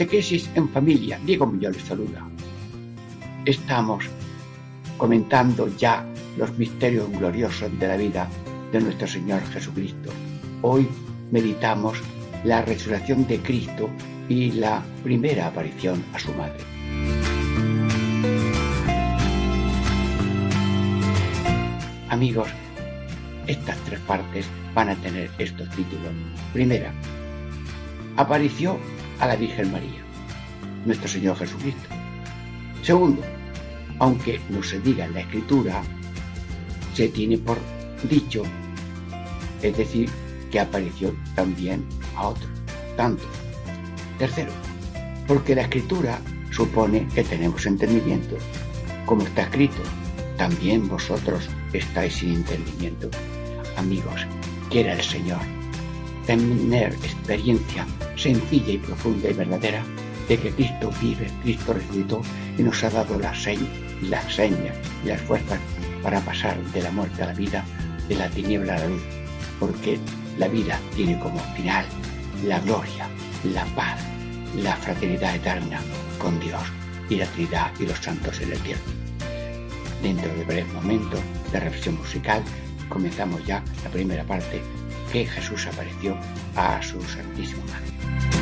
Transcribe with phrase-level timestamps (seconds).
[0.00, 1.20] Catequesis en familia.
[1.26, 2.26] Diego Muñoz les saluda.
[3.44, 4.06] Estamos
[4.96, 6.06] comentando ya
[6.38, 8.26] los misterios gloriosos de la vida
[8.72, 10.10] de nuestro Señor Jesucristo.
[10.62, 10.88] Hoy
[11.30, 11.98] meditamos
[12.44, 13.90] la resurrección de Cristo
[14.26, 16.64] y la primera aparición a su madre.
[22.08, 22.48] Amigos,
[23.46, 26.14] estas tres partes van a tener estos títulos.
[26.54, 26.90] Primera,
[28.16, 28.78] apareció
[29.20, 30.02] a la Virgen María,
[30.84, 31.88] nuestro Señor Jesucristo.
[32.82, 33.22] Segundo,
[33.98, 35.82] aunque no se diga en la escritura,
[36.94, 37.58] se tiene por
[38.08, 38.42] dicho,
[39.62, 40.10] es decir,
[40.50, 41.84] que apareció también
[42.16, 42.48] a otro,
[42.96, 43.24] tanto.
[44.18, 44.52] Tercero,
[45.26, 46.18] porque la escritura
[46.50, 48.36] supone que tenemos entendimiento,
[49.06, 49.82] como está escrito,
[50.36, 53.10] también vosotros estáis sin entendimiento.
[53.76, 54.26] Amigos,
[54.70, 55.40] quiera el Señor
[56.26, 57.86] tener experiencia
[58.20, 59.82] sencilla y profunda y verdadera
[60.28, 62.22] de que Cristo vive, Cristo resucitó
[62.58, 63.68] y nos ha dado las señas,
[64.02, 65.58] y las fuerzas
[66.02, 67.64] para pasar de la muerte a la vida,
[68.08, 69.02] de la tiniebla a la luz,
[69.58, 69.98] porque
[70.38, 71.84] la vida tiene como final
[72.44, 73.08] la gloria,
[73.52, 74.00] la paz,
[74.56, 75.80] la fraternidad eterna
[76.18, 76.62] con Dios
[77.08, 78.80] y la Trinidad y los santos en el cielo.
[80.02, 81.20] Dentro de breves momentos
[81.52, 82.42] de reflexión musical,
[82.88, 84.62] comenzamos ya la primera parte
[85.12, 86.16] que Jesús apareció
[86.56, 88.39] a su Santísima Madre.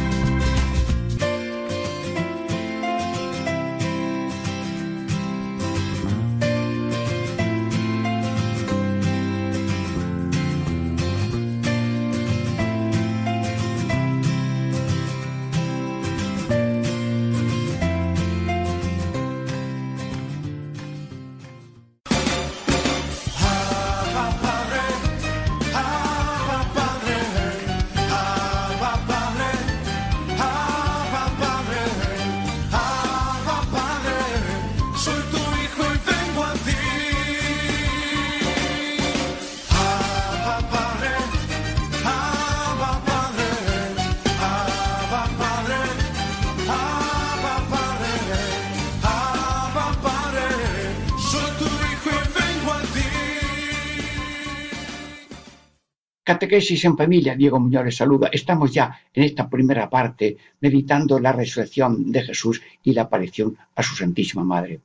[56.38, 58.28] Catequesis en familia, Diego Muñoz les saluda.
[58.30, 63.82] Estamos ya en esta primera parte meditando la resurrección de Jesús y la aparición a
[63.82, 64.80] su Santísima Madre.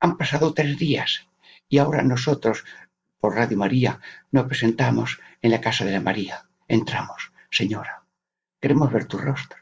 [0.00, 1.28] Han pasado tres días
[1.68, 2.64] y ahora nosotros,
[3.20, 4.00] por Radio María,
[4.32, 6.42] nos presentamos en la casa de la María.
[6.66, 8.02] Entramos, Señora,
[8.60, 9.60] queremos ver tu rostro,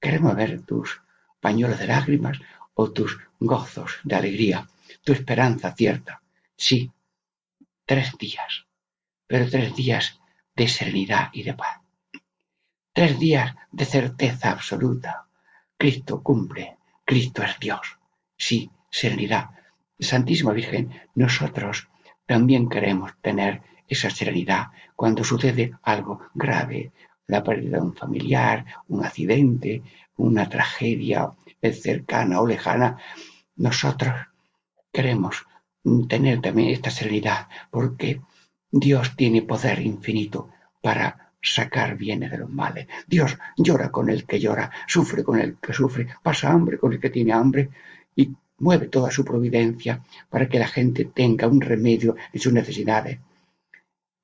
[0.00, 1.02] queremos ver tus
[1.42, 2.38] pañuelos de lágrimas
[2.72, 4.66] o tus gozos de alegría,
[5.04, 6.22] tu esperanza cierta.
[6.56, 6.90] Sí,
[7.84, 8.66] Tres días,
[9.26, 10.20] pero tres días
[10.54, 11.80] de serenidad y de paz.
[12.92, 15.26] Tres días de certeza absoluta.
[15.76, 17.98] Cristo cumple, Cristo es Dios.
[18.36, 19.50] Sí, serenidad.
[19.98, 21.88] Santísima Virgen, nosotros
[22.26, 26.92] también queremos tener esa serenidad cuando sucede algo grave,
[27.26, 29.82] la pérdida de un familiar, un accidente,
[30.16, 32.96] una tragedia cercana o lejana.
[33.56, 34.14] Nosotros
[34.92, 35.46] queremos
[36.08, 38.20] tener también esta serenidad, porque
[38.70, 40.48] Dios tiene poder infinito
[40.80, 42.86] para sacar bienes de los males.
[43.06, 47.00] Dios llora con el que llora, sufre con el que sufre, pasa hambre con el
[47.00, 47.70] que tiene hambre
[48.14, 53.18] y mueve toda su providencia para que la gente tenga un remedio en sus necesidades.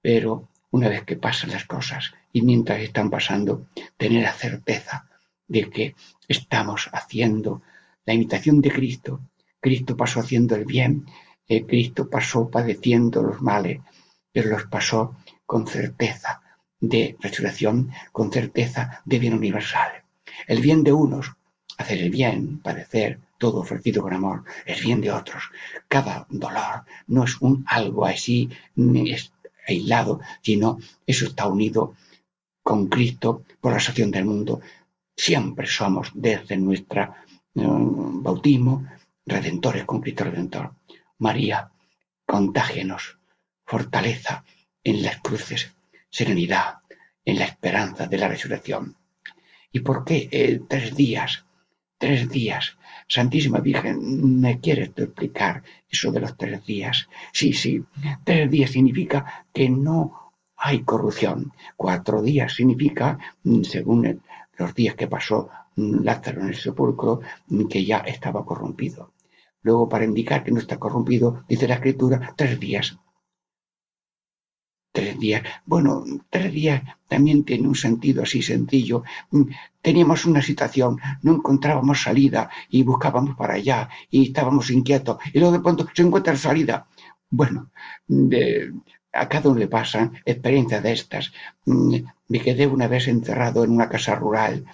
[0.01, 3.67] Pero una vez que pasan las cosas y mientras están pasando,
[3.97, 5.09] tener la certeza
[5.49, 5.95] de que
[6.29, 7.63] estamos haciendo
[8.05, 9.21] la imitación de Cristo.
[9.61, 11.07] Cristo pasó haciendo el bien,
[11.49, 13.81] Cristo pasó padeciendo los males,
[14.33, 15.17] pero los pasó
[15.47, 16.43] con certeza
[16.81, 20.05] de resurrección, con certeza de bien universal.
[20.47, 21.33] El bien de unos,
[21.79, 25.45] hacer el bien, padecer, todo ofrecido con amor, es bien de otros.
[25.89, 29.33] Cada dolor no es un algo así es
[29.67, 31.95] aislado, sino eso está unido
[32.63, 34.61] con Cristo por la salvación del mundo.
[35.17, 37.11] Siempre somos desde nuestro eh,
[37.55, 38.87] bautismo
[39.25, 40.73] redentores con Cristo Redentor.
[41.19, 41.71] María,
[42.27, 43.19] contágenos
[43.65, 44.45] fortaleza
[44.83, 45.75] en las cruces,
[46.09, 46.79] serenidad
[47.25, 48.97] en la esperanza de la resurrección.
[49.71, 51.45] ¿Y por qué eh, tres días?
[51.99, 52.79] Tres días.
[53.09, 57.09] Santísima Virgen, ¿me quieres explicar eso de los tres días?
[57.33, 57.85] Sí, sí,
[58.25, 61.53] tres días significa que no hay corrupción.
[61.77, 64.23] Cuatro días significa, mm, según
[64.57, 69.13] los días que pasó mm, Lázaro en el sepulcro, mm, que ya estaba corrompido.
[69.63, 72.99] Luego, para indicar que no está corrompido, dice la Escritura, tres días.
[74.93, 75.43] Tres días.
[75.67, 79.03] Bueno, tres días también tiene un sentido así sencillo.
[79.83, 85.55] Teníamos una situación, no encontrábamos salida y buscábamos para allá y estábamos inquietos y luego
[85.55, 86.87] de pronto se encuentra salida.
[87.31, 87.71] Bueno,
[88.07, 88.73] de,
[89.13, 91.33] a cada uno le pasan experiencias de estas.
[91.67, 91.95] Mm,
[92.29, 94.65] me quedé una vez encerrado en una casa rural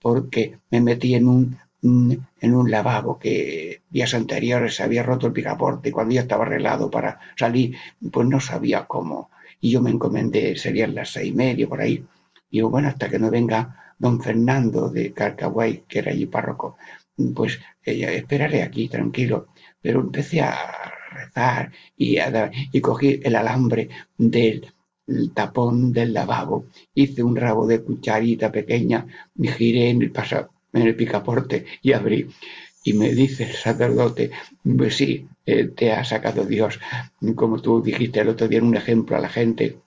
[0.00, 5.32] porque me metí en un, mm, en un lavabo que días anteriores había roto el
[5.32, 7.76] picaporte y cuando ya estaba arreglado para salir,
[8.12, 9.30] pues no sabía cómo.
[9.60, 12.04] Y yo me encomendé, serían las seis y media por ahí.
[12.50, 16.76] Digo, bueno, hasta que no venga don Fernando de Carcahuay, que era allí párroco,
[17.34, 19.48] pues eh, esperaré aquí tranquilo.
[19.80, 20.54] Pero empecé a
[21.12, 22.18] rezar y,
[22.72, 24.72] y cogí el alambre del
[25.34, 30.12] tapón del lavabo, hice un rabo de cucharita pequeña, me giré en el,
[30.72, 32.28] en el picaporte y abrí.
[32.84, 34.30] Y me dice el sacerdote,
[34.76, 36.78] pues sí, eh, te ha sacado Dios,
[37.34, 39.78] como tú dijiste el otro día en un ejemplo a la gente,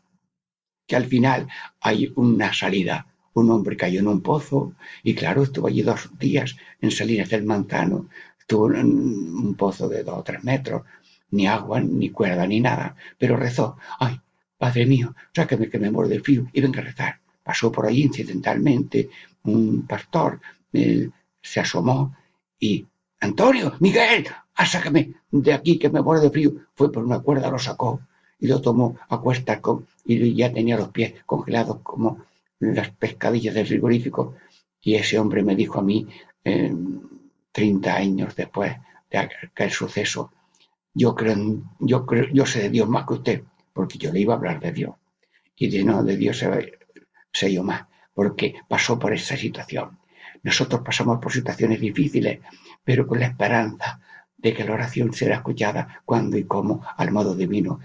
[0.87, 1.47] que al final
[1.79, 3.07] hay una salida.
[3.33, 7.45] Un hombre cayó en un pozo y claro, estuvo allí dos días en Salinas del
[7.45, 10.83] Manzano, estuvo en un pozo de dos o tres metros,
[11.31, 14.19] ni agua, ni cuerda, ni nada, pero rezó, ay,
[14.57, 17.19] Padre mío, sáqueme que me muero de frío y venga a rezar.
[17.41, 19.09] Pasó por ahí incidentalmente
[19.43, 20.39] un pastor,
[20.71, 22.15] se asomó
[22.59, 22.85] y,
[23.19, 26.53] Antonio, Miguel, ah, sácame de aquí que me muero de frío.
[26.75, 28.01] Fue por una cuerda, lo sacó
[28.39, 32.25] y lo tomó a cuestas con, y ya tenía los pies congelados como
[32.59, 34.35] las pescadillas del frigorífico.
[34.81, 36.07] Y ese hombre me dijo a mí,
[36.43, 36.73] eh,
[37.51, 38.75] 30 años después
[39.09, 40.31] de aquel suceso,
[40.93, 41.35] yo creo,
[41.79, 44.59] yo creo, yo sé de Dios más que usted, porque yo le iba a hablar
[44.59, 44.95] de Dios.
[45.55, 46.43] Y de no, de Dios
[47.31, 49.99] sé, yo más, porque pasó por esa situación.
[50.43, 52.39] Nosotros pasamos por situaciones difíciles,
[52.83, 53.99] pero con la esperanza
[54.37, 57.79] de que la oración será escuchada cuando y cómo al modo divino.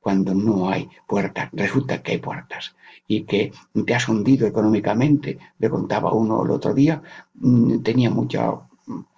[0.00, 2.74] Cuando no hay puertas, resulta que hay puertas
[3.06, 3.52] y que
[3.84, 5.38] te has hundido económicamente.
[5.58, 7.02] Le contaba uno el otro día,
[7.34, 8.54] mm, tenía mucha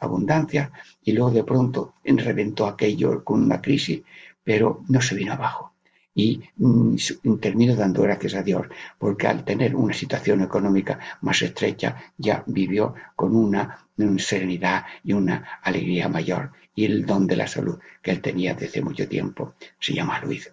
[0.00, 0.72] abundancia
[1.02, 4.02] y luego de pronto reventó aquello con una crisis,
[4.42, 5.69] pero no se vino abajo.
[6.14, 6.96] Y mm,
[7.40, 8.66] terminó dando gracias a Dios,
[8.98, 15.12] porque al tener una situación económica más estrecha, ya vivió con una, una serenidad y
[15.12, 16.52] una alegría mayor.
[16.74, 20.52] Y el don de la salud que él tenía desde mucho tiempo se llama Luis.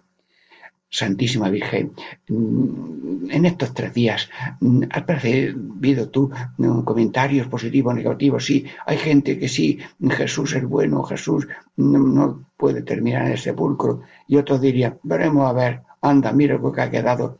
[0.90, 1.92] Santísima Virgen,
[2.28, 4.30] mm, en estos tres días,
[4.60, 8.46] mm, ¿has percibido tú mm, comentarios positivos negativos?
[8.46, 11.46] Sí, hay gente que sí, Jesús es bueno, Jesús
[11.76, 16.72] no puede terminar en el sepulcro, y otros dirían, veremos a ver, anda, mira lo
[16.72, 17.38] que ha quedado.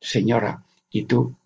[0.00, 1.36] Señora, y tú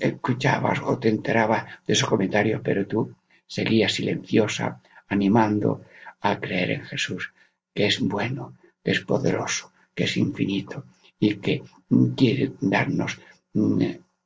[0.00, 3.14] escuchabas o te enterabas de esos comentarios, pero tú
[3.46, 5.82] seguías silenciosa, animando
[6.20, 7.32] a creer en Jesús,
[7.72, 10.84] que es bueno, que es poderoso que es infinito
[11.18, 11.62] y que
[12.16, 13.18] quiere darnos
[13.52, 13.82] mm,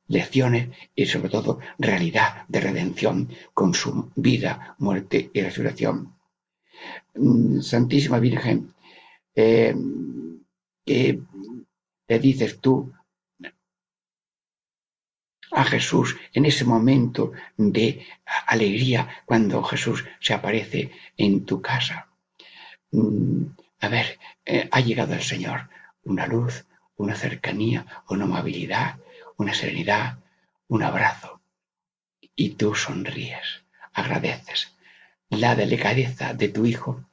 [0.07, 6.15] lecciones y sobre todo realidad de redención con su vida, muerte y resurrección.
[7.15, 8.73] Mm, Santísima Virgen,
[9.35, 9.75] eh,
[10.85, 11.19] ¿qué
[12.07, 12.91] le dices tú
[15.51, 18.05] a Jesús en ese momento de
[18.47, 22.07] alegría cuando Jesús se aparece en tu casa?
[23.79, 25.69] A ver, eh, ha llegado el Señor,
[26.03, 26.65] una luz,
[26.97, 28.97] una cercanía, una amabilidad,
[29.37, 30.19] una serenidad,
[30.67, 31.41] un abrazo.
[32.35, 34.75] Y tú sonríes, agradeces
[35.29, 37.05] la delicadeza de tu Hijo,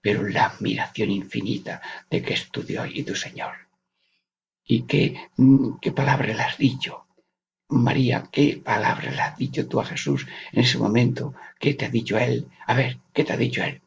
[0.00, 3.54] pero la admiración infinita de que es tu Dios y tu Señor.
[4.64, 7.06] ¿Y qué, mm, qué palabra le has dicho?
[7.68, 11.34] María, ¿qué palabra le has dicho tú a Jesús en ese momento?
[11.58, 12.48] ¿Qué te ha dicho Él?
[12.66, 13.80] A ver, ¿qué te ha dicho Él?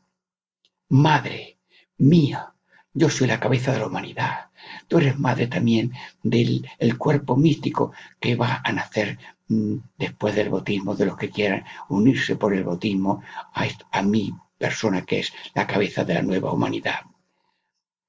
[0.90, 1.55] Madre,
[1.98, 2.54] mía.
[2.94, 4.50] Yo soy la cabeza de la humanidad.
[4.88, 5.92] Tú eres madre también
[6.24, 11.30] del el cuerpo místico que va a nacer mm, después del bautismo, de los que
[11.30, 13.22] quieran unirse por el bautismo
[13.54, 17.02] a, a mi persona que es la cabeza de la nueva humanidad.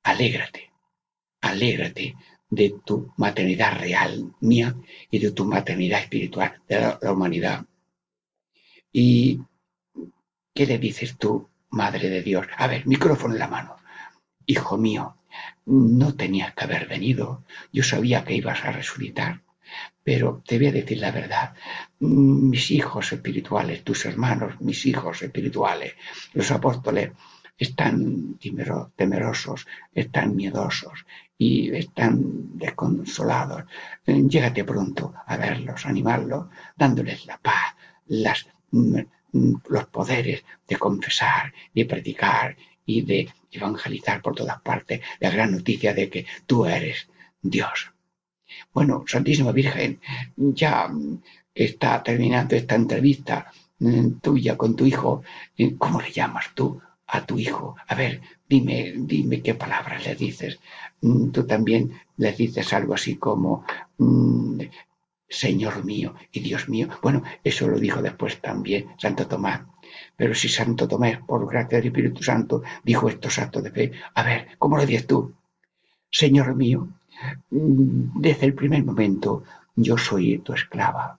[0.04, 0.70] Alégrate,
[1.40, 2.14] alégrate
[2.48, 4.76] de tu maternidad real mía
[5.10, 7.66] y de tu maternidad espiritual de la humanidad.
[8.92, 9.40] ¿Y
[10.54, 12.46] qué le dices tú Madre de Dios.
[12.56, 13.75] A ver, micrófono en la mano.
[14.46, 15.16] Hijo mío,
[15.66, 17.44] no tenías que haber venido.
[17.72, 19.42] Yo sabía que ibas a resucitar.
[20.04, 21.54] Pero te voy a decir la verdad.
[21.98, 25.94] Mis hijos espirituales, tus hermanos, mis hijos espirituales,
[26.32, 27.10] los apóstoles,
[27.58, 28.38] están
[28.96, 31.06] temerosos, están miedosos
[31.38, 33.64] y están desconsolados.
[34.06, 37.74] Llégate pronto a verlos, animarlos, dándoles la paz,
[38.06, 45.52] las, los poderes de confesar, de predicar y de evangelizar por todas partes la gran
[45.52, 47.08] noticia de que tú eres
[47.42, 47.92] Dios.
[48.72, 50.00] Bueno, Santísima Virgen,
[50.36, 50.90] ya
[51.54, 55.22] está terminando esta entrevista mm, tuya con tu hijo.
[55.78, 56.80] ¿Cómo le llamas tú?
[57.08, 57.76] a tu hijo.
[57.88, 60.58] A ver, dime, dime qué palabras le dices.
[61.00, 63.64] Mm, tú también le dices algo así como
[63.98, 64.60] mm,
[65.28, 66.88] Señor mío y Dios mío.
[67.02, 69.62] Bueno, eso lo dijo después también Santo Tomás.
[70.16, 74.22] Pero si Santo Tomás, por gracia del Espíritu Santo, dijo estos actos de fe, a
[74.22, 75.34] ver, ¿cómo lo dices tú?
[76.10, 76.88] Señor mío,
[77.50, 81.18] mm, desde el primer momento yo soy tu esclava.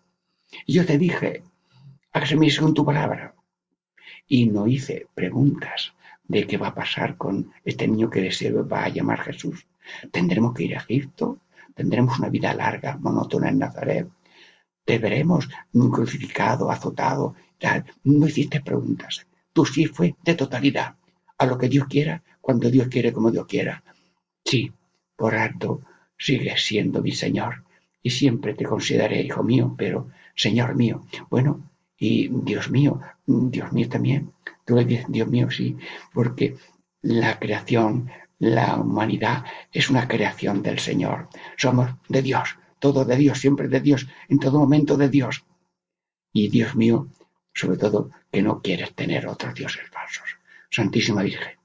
[0.67, 1.43] Yo te dije,
[2.11, 3.35] hágase según tu palabra
[4.27, 5.93] y no hice preguntas
[6.27, 9.65] de qué va a pasar con este niño que deseo va a llamar Jesús.
[10.11, 11.39] Tendremos que ir a Egipto,
[11.73, 14.07] tendremos una vida larga, monótona en Nazaret,
[14.87, 15.49] te veremos
[15.91, 17.35] crucificado, azotado.
[18.03, 19.25] No hiciste preguntas.
[19.53, 20.95] Tú sí fue de totalidad,
[21.37, 23.83] a lo que Dios quiera, cuando Dios quiere, como Dios quiera.
[24.43, 24.71] Sí,
[25.15, 25.81] por alto,
[26.17, 27.63] sigues siendo mi Señor
[28.01, 31.05] y siempre te consideraré hijo mío, pero Señor mío.
[31.29, 34.31] Bueno, y Dios mío, Dios mío también.
[34.65, 35.75] Tú le dices, Dios mío, sí,
[36.13, 36.55] porque
[37.01, 38.09] la creación,
[38.39, 41.29] la humanidad es una creación del Señor.
[41.57, 45.43] Somos de Dios, todo de Dios, siempre de Dios, en todo momento de Dios.
[46.31, 47.07] Y Dios mío,
[47.57, 50.37] sobre todo, que no quieres tener otros dioses falsos.
[50.69, 51.57] Santísima Virgen,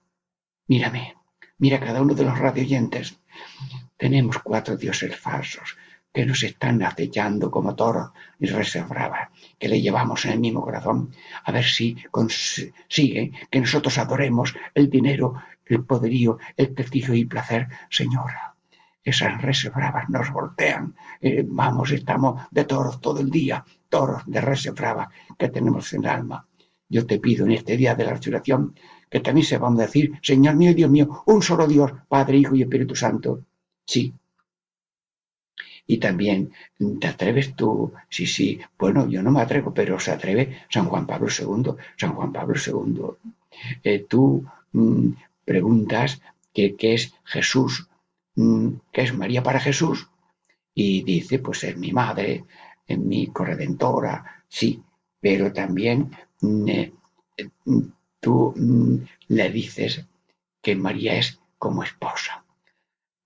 [0.67, 1.17] mírame,
[1.59, 3.19] mira cada uno de los radioyentes.
[3.99, 5.77] Tenemos cuatro dioses falsos
[6.11, 11.15] que nos están acechando como toros y reservaba, que le llevamos en el mismo corazón,
[11.45, 17.69] a ver si consigue que nosotros adoremos el dinero, el poderío, el prestigio y placer,
[17.91, 18.55] señora.
[19.05, 20.95] Esas reservas nos voltean.
[21.21, 25.05] Eh, vamos, estamos de toros todo el día, toros de reserva
[25.39, 26.39] que tenemos en el alma.
[26.95, 28.75] Yo te pido en este día de la resurrección
[29.11, 32.39] que también se van a decir, Señor mío y Dios mío, un solo Dios, Padre,
[32.39, 33.29] Hijo y Espíritu Santo.
[33.85, 34.15] Sí,
[35.87, 36.53] y también,
[37.01, 37.93] ¿te atreves tú?
[38.09, 41.75] Sí, sí, bueno, yo no me atrevo, pero se atreve San Juan Pablo II.
[41.97, 43.31] San Juan Pablo II,
[43.83, 45.09] eh, tú mm,
[45.45, 46.21] preguntas
[46.55, 47.89] qué es Jesús,
[48.37, 50.09] mm, qué es María para Jesús,
[50.75, 52.45] y dice, pues es mi madre,
[52.87, 54.83] es mi corredentora, sí,
[55.21, 56.11] pero también
[56.41, 56.93] mm, eh,
[58.21, 58.55] tú
[59.29, 60.05] le dices
[60.61, 62.43] que María es como esposa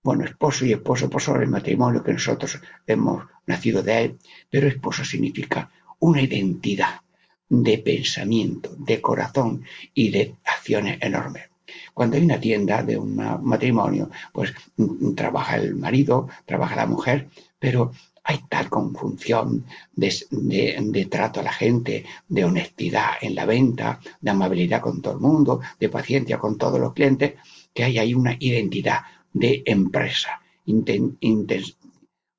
[0.07, 4.17] bueno, esposo y esposo por sobre el matrimonio que nosotros hemos nacido de él,
[4.49, 7.01] pero esposo significa una identidad
[7.49, 11.49] de pensamiento, de corazón y de acciones enormes.
[11.93, 17.27] Cuando hay una tienda de un matrimonio, pues mm, trabaja el marido, trabaja la mujer,
[17.59, 17.91] pero
[18.29, 19.65] hay tal conjunción
[19.95, 25.21] de, trato a la gente, de honestidad en la venta, de amabilidad con todo el
[25.21, 27.35] mundo, de paciencia con todos los clientes,
[27.73, 28.99] que hay ahí una identidad,
[29.31, 30.41] de empresa,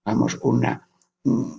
[0.04, 0.88] vamos, una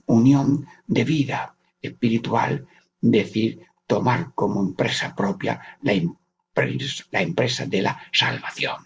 [0.05, 2.67] unión de vida espiritual,
[3.01, 8.85] decir, tomar como empresa propia la empresa, de la salvación.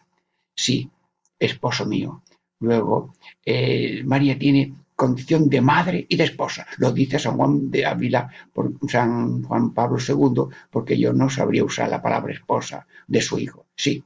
[0.55, 0.89] Sí,
[1.37, 2.23] esposo mío.
[2.59, 4.73] Luego, eh, María tiene
[5.03, 6.65] condición de madre y de esposa.
[6.77, 10.43] Lo dice San Juan de Ávila por San Juan Pablo II,
[10.73, 13.65] porque yo no sabría usar la palabra esposa de su hijo.
[13.75, 14.03] Sí,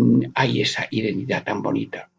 [0.00, 2.10] Mm, hay esa identidad tan bonita.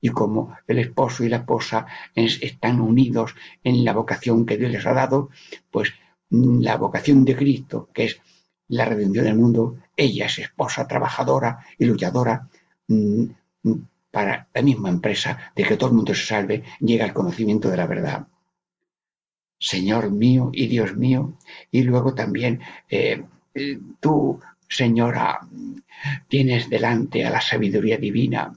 [0.00, 3.34] Y como el esposo y la esposa están unidos
[3.64, 5.30] en la vocación que Dios les ha dado,
[5.70, 5.92] pues
[6.30, 8.20] mm, la vocación de Cristo, que es
[8.68, 12.48] la redención del mundo, ella es esposa trabajadora y luchadora
[12.88, 13.24] mm,
[14.10, 17.76] para la misma empresa de que todo el mundo se salve, llega al conocimiento de
[17.76, 18.26] la verdad.
[19.60, 21.36] Señor mío y Dios mío,
[21.70, 23.24] y luego también eh,
[23.54, 25.40] eh, tú Señora,
[26.28, 28.52] tienes delante a la sabiduría divina.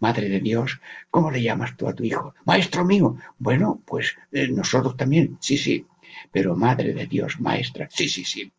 [0.00, 2.34] Madre de Dios, ¿cómo le llamas tú a tu hijo?
[2.44, 3.16] Maestro mío.
[3.38, 5.86] Bueno, pues eh, nosotros también, sí, sí.
[6.32, 8.52] Pero Madre de Dios, maestra, sí, sí, sí.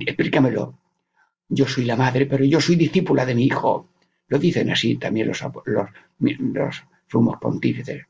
[0.00, 0.74] Explícamelo.
[1.48, 3.88] Yo soy la madre, pero yo soy discípula de mi hijo.
[4.30, 8.06] Lo dicen así también los, los, sumos pontífices.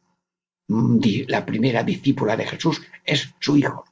[0.68, 3.84] La primera discípula de Jesús es su hijo.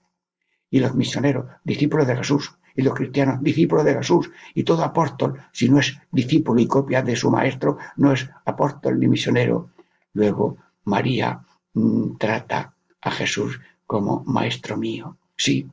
[0.70, 5.40] Y los misioneros, discípulos de Jesús, y los cristianos discípulos de Jesús y todo apóstol,
[5.50, 9.70] si no es discípulo y copia de su maestro, no es apóstol ni misionero.
[10.12, 11.40] Luego María
[11.74, 15.16] mm, trata a Jesús como maestro mío.
[15.36, 15.66] Sí,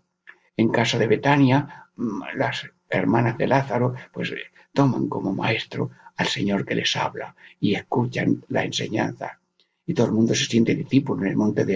[0.58, 4.38] en casa de Betania, mm, las hermanas de Lázaro, pues eh,
[4.74, 9.40] toman como maestro al Señor que les habla y escuchan la enseñanza.
[9.86, 11.76] Y todo el mundo se siente discípulo en el monte de,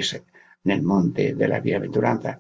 [0.64, 2.40] en el monte de la bienaventuranza.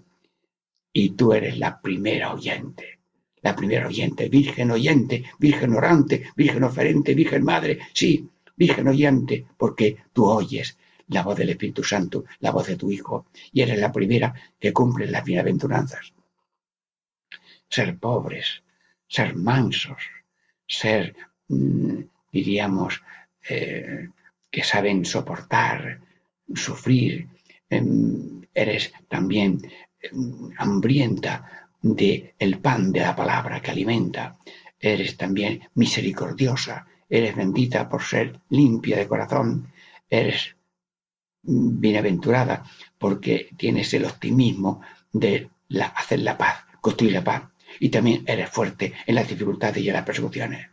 [0.92, 3.00] Y tú eres la primera oyente,
[3.42, 9.98] la primera oyente, virgen oyente, virgen orante, virgen oferente, virgen madre, sí, virgen oyente, porque
[10.12, 10.78] tú oyes
[11.08, 14.74] la voz del Espíritu Santo, la voz de tu Hijo, y eres la primera que
[14.74, 16.14] cumple las bienaventuranzas.
[17.68, 18.64] Ser pobres,
[19.08, 20.04] ser mansos,
[20.68, 21.16] ser,
[22.32, 23.02] diríamos,
[23.50, 24.10] eh,
[24.52, 26.00] que saben soportar,
[26.54, 27.28] sufrir,
[27.70, 29.62] em, eres también
[30.02, 31.34] em, hambrienta
[31.82, 34.38] de el pan de la palabra que alimenta,
[34.80, 39.72] eres también misericordiosa, eres bendita por ser limpia de corazón,
[40.10, 40.56] eres
[41.42, 42.64] bienaventurada
[42.98, 45.50] porque tienes el optimismo de
[45.96, 47.44] hacer la paz, construir la paz.
[47.80, 50.68] Y también eres fuerte en las dificultades y en las persecuciones.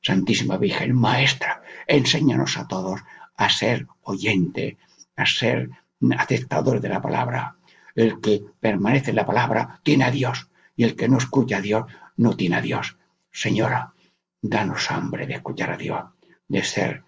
[0.00, 3.00] Santísima Virgen, Maestra, enséñanos a todos
[3.36, 4.78] a ser oyente,
[5.16, 5.70] a ser
[6.16, 7.56] aceptador de la palabra.
[7.94, 11.60] El que permanece en la palabra tiene a Dios y el que no escucha a
[11.60, 11.84] Dios
[12.16, 12.96] no tiene a Dios.
[13.30, 13.94] Señora,
[14.40, 16.04] danos hambre de escuchar a Dios,
[16.46, 17.04] de ser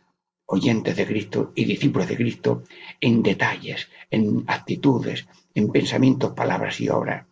[0.46, 2.64] oyentes de Cristo y discípulos de Cristo
[3.00, 7.24] en detalles, en actitudes, en pensamientos, palabras y obras.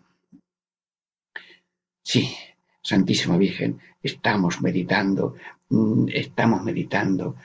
[2.02, 2.36] Sí,
[2.82, 5.34] Santísima Virgen, estamos meditando,
[5.68, 7.36] mm, estamos meditando,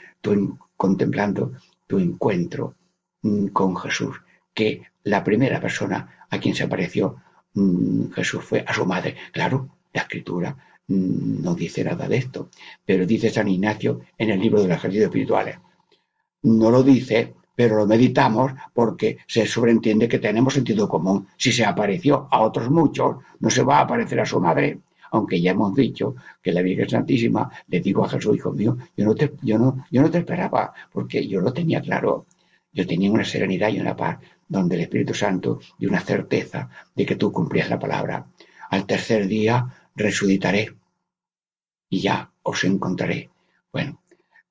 [0.78, 1.54] contemplando
[1.88, 2.76] tu encuentro
[3.22, 4.22] mm, con Jesús,
[4.54, 7.18] que la primera persona a quien se apareció
[7.54, 9.16] mm, Jesús fue a su madre.
[9.32, 10.56] Claro, la escritura
[10.88, 12.50] no dice nada de esto,
[12.86, 15.58] pero dice San Ignacio en el libro de los ejercicios espirituales.
[16.44, 21.28] No lo dice, pero lo meditamos porque se sobreentiende que tenemos sentido común.
[21.38, 24.80] Si se apareció a otros muchos, no se va a aparecer a su madre,
[25.14, 29.06] aunque ya hemos dicho que la Virgen Santísima le dijo a Jesús, hijo mío, yo
[29.06, 32.26] no te, yo no, yo no te esperaba, porque yo lo tenía claro.
[32.72, 37.06] Yo tenía una serenidad y una paz, donde el Espíritu Santo y una certeza de
[37.06, 38.26] que tú cumplías la palabra.
[38.72, 40.76] Al tercer día resucitaré
[41.90, 43.30] y ya os encontraré.
[43.72, 44.02] Bueno,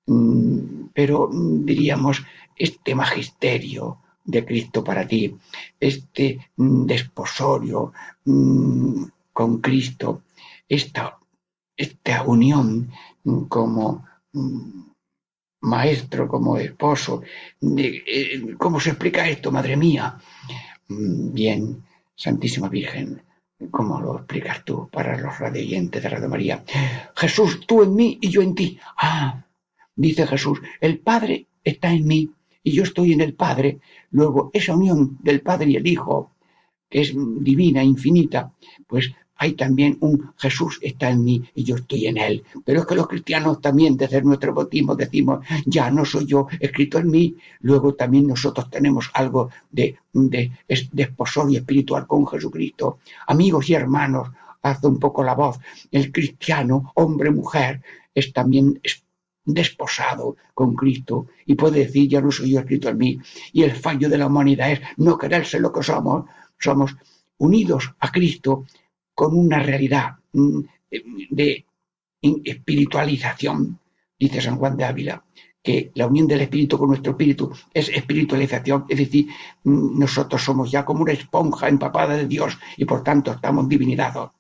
[0.07, 2.22] mm, pero mm, diríamos,
[2.55, 5.37] este magisterio de Cristo para ti,
[5.81, 7.92] este mm, desposorio
[9.33, 10.22] con Cristo,
[10.77, 11.19] esta,
[11.77, 12.91] esta unión
[13.49, 14.07] como
[15.61, 17.23] maestro, como esposo.
[17.61, 20.19] Eh, ¿Cómo se explica esto, madre mía?
[20.89, 21.83] Bien,
[22.15, 23.23] Santísima Virgen,
[23.71, 26.65] ¿Cómo lo explicas tú para los radioyentes de Radio María?
[27.15, 28.79] Jesús, tú en mí y yo en ti.
[28.97, 29.45] Ah,
[29.95, 32.31] dice Jesús, el Padre está en mí
[32.65, 33.79] y yo estoy en el Padre.
[34.11, 36.33] Luego, esa unión del Padre y el Hijo,
[36.91, 38.53] que es divina, infinita,
[38.89, 42.44] pues hay también un Jesús está en mí y yo estoy en él.
[42.64, 46.98] Pero es que los cristianos también desde nuestro bautismo decimos, ya no soy yo escrito
[46.98, 51.12] en mí, luego también nosotros tenemos algo de, de, de
[51.57, 53.00] espiritual con Jesucristo.
[53.26, 54.28] Amigos y hermanos,
[54.62, 55.59] haz un poco la voz,
[55.90, 57.83] el cristiano, hombre, mujer,
[58.14, 58.81] es también
[59.44, 63.18] desposado con Cristo y puede decir, ya no soy yo escrito en mí.
[63.52, 66.26] Y el fallo de la humanidad es no quererse lo que somos,
[66.61, 66.94] somos
[67.38, 68.66] unidos a Cristo
[69.14, 70.61] con una realidad mm,
[71.31, 71.64] de
[72.20, 73.79] espiritualización,
[74.18, 75.25] dice San Juan de Ávila,
[75.62, 79.27] que la unión del espíritu con nuestro espíritu es espiritualización, es decir,
[79.64, 84.31] mm, nosotros somos ya como una esponja empapada de Dios y por tanto estamos divinizados.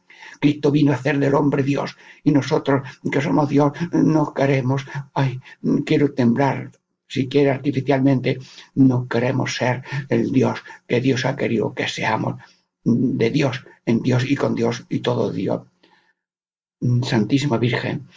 [0.40, 5.40] Cristo vino a hacer del hombre Dios y nosotros que somos Dios no queremos, ay,
[5.84, 6.72] quiero temblar
[7.06, 8.38] siquiera artificialmente,
[8.74, 12.40] no queremos ser el Dios que Dios ha querido que seamos
[12.84, 15.62] de Dios, en Dios y con Dios y todo Dios.
[16.80, 18.08] Mm, Santísima Virgen,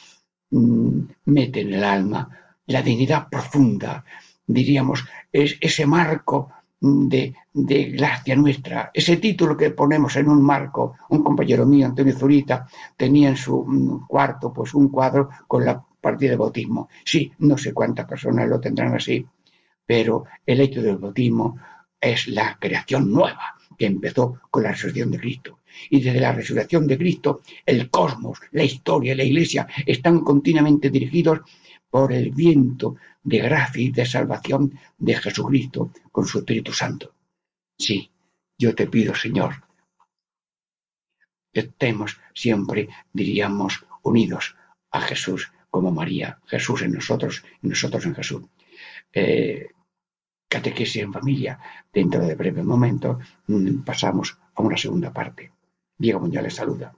[0.51, 2.29] mm, mete en el alma
[2.67, 4.03] la dignidad profunda,
[4.47, 10.95] diríamos, es ese marco de, de, gracia nuestra, ese título que ponemos en un marco.
[11.09, 15.83] Un compañero mío, Antonio Zurita, tenía en su mm, cuarto pues un cuadro con la
[16.01, 16.89] partida de bautismo.
[17.03, 19.25] Sí, no sé cuántas personas lo tendrán así,
[19.85, 21.57] pero el hecho del bautismo
[21.99, 25.59] es la creación nueva que empezó con la resurrección de Cristo.
[25.89, 31.39] Y desde la resurrección de Cristo, el cosmos, la historia la iglesia están continuamente dirigidos
[31.89, 37.13] por el viento de gracia y de salvación de Jesucristo con su Espíritu Santo.
[37.77, 38.09] Sí,
[38.57, 39.63] yo te pido, Señor,
[41.51, 44.55] estemos siempre, diríamos, unidos
[44.91, 48.43] a Jesús como María, Jesús en nosotros y nosotros en Jesús.
[49.11, 49.69] Eh,
[50.55, 51.59] catequesis en familia.
[51.91, 55.51] Dentro de breve momento mm, pasamos a una segunda parte.
[55.97, 56.93] Diego Muñoz les saluda.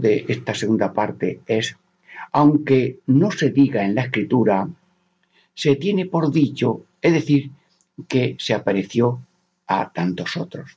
[0.00, 1.76] De esta segunda parte es,
[2.32, 4.68] aunque no se diga en la escritura,
[5.54, 7.50] se tiene por dicho, es decir,
[8.08, 9.20] que se apareció
[9.66, 10.76] a tantos otros.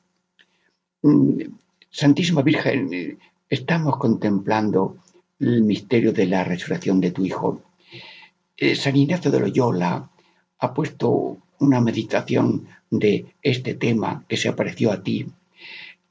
[1.02, 1.42] Mm,
[1.90, 3.18] Santísima Virgen,
[3.50, 4.98] estamos contemplando
[5.40, 7.62] el misterio de la resurrección de tu Hijo.
[8.58, 10.10] Eh, San Ignacio de Loyola
[10.60, 15.26] ha puesto una meditación de este tema que se apareció a ti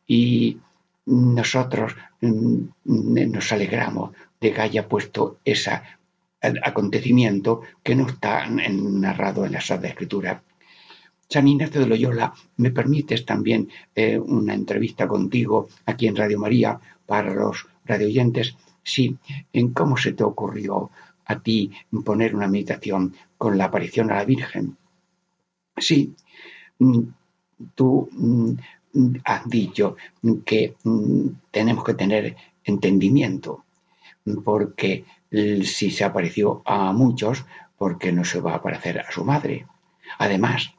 [0.07, 0.59] y
[1.09, 5.81] nosotros mm, nos alegramos de que haya puesto ese
[6.41, 10.43] acontecimiento que no está narrado en la Sagrada Escritura.
[11.29, 16.79] San Ignacio de Loyola, ¿me permites también eh, una entrevista contigo aquí en Radio María
[17.07, 18.57] para los radioyentes?
[18.83, 19.17] Sí,
[19.53, 20.91] ¿en cómo se te ocurrió
[21.25, 21.71] a ti
[22.05, 24.77] poner una meditación con la aparición a la Virgen?
[25.77, 26.15] Sí,
[26.79, 27.01] mm,
[27.75, 28.53] tú mm,
[29.25, 29.97] has dicho
[30.45, 33.65] que mm, tenemos que tener entendimiento,
[34.45, 37.45] porque si se apareció a muchos,
[37.77, 39.67] porque no se va a aparecer a su madre.
[40.19, 40.75] Además,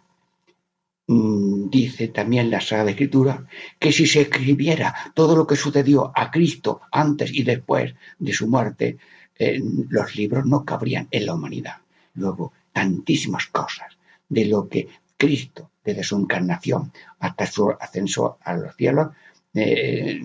[1.08, 3.46] mm, dice también la Sagrada Escritura
[3.80, 8.48] que si se escribiera todo lo que sucedió a Cristo antes y después de su
[8.48, 8.98] muerte,
[9.38, 11.78] eh, los libros no cabrían en la humanidad.
[12.16, 18.76] Luego, tantísimas cosas de lo que Cristo, desde su encarnación hasta su ascenso a los
[18.76, 19.10] cielos,
[19.54, 20.22] eh,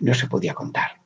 [0.00, 1.00] no se podía contar.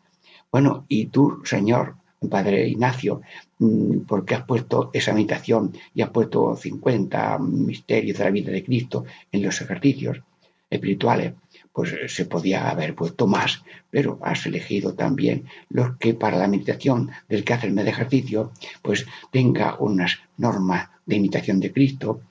[0.50, 1.96] Bueno, y tú, Señor,
[2.28, 3.22] Padre Ignacio,
[3.58, 8.52] mm, ¿por qué has puesto esa meditación y has puesto 50 misterios de la vida
[8.52, 10.20] de Cristo en los ejercicios
[10.68, 11.34] espirituales,
[11.72, 17.10] pues se podía haber puesto más, pero has elegido también los que para la meditación
[17.28, 18.52] del que hace el ejercicio,
[18.82, 22.22] pues tenga unas normas de imitación de Cristo,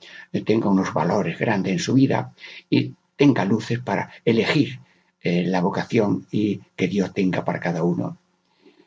[0.44, 2.34] tenga unos valores grandes en su vida
[2.68, 4.80] y tenga luces para elegir
[5.22, 8.16] eh, la vocación y que Dios tenga para cada uno.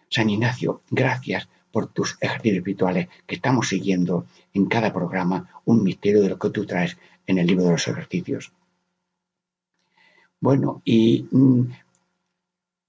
[0.10, 6.22] San Ignacio, gracias por tus ejercicios espirituales que estamos siguiendo en cada programa un misterio
[6.22, 8.52] de lo que tú traes en el libro de los ejercicios.
[10.46, 11.62] Bueno, y mm,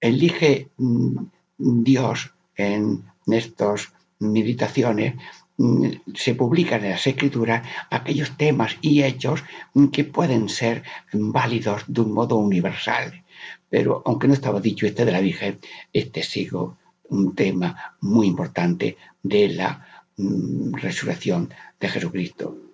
[0.01, 1.17] elige mm,
[1.57, 5.15] Dios en estas meditaciones
[5.57, 9.43] Mm, se publican en las escrituras aquellos temas y hechos
[9.93, 13.23] que pueden ser válidos de un modo universal.
[13.69, 15.59] Pero aunque no estaba dicho este de la Virgen,
[15.93, 16.77] este sigo
[17.09, 19.85] un tema muy importante de la
[20.73, 22.64] resurrección de Jesucristo.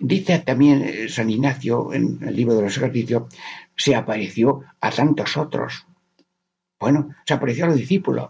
[0.00, 3.24] Dice también eh, San Ignacio en el libro de los ejercicios,
[3.76, 5.86] se apareció a tantos otros.
[6.78, 8.28] Bueno, se apareció a los discípulos.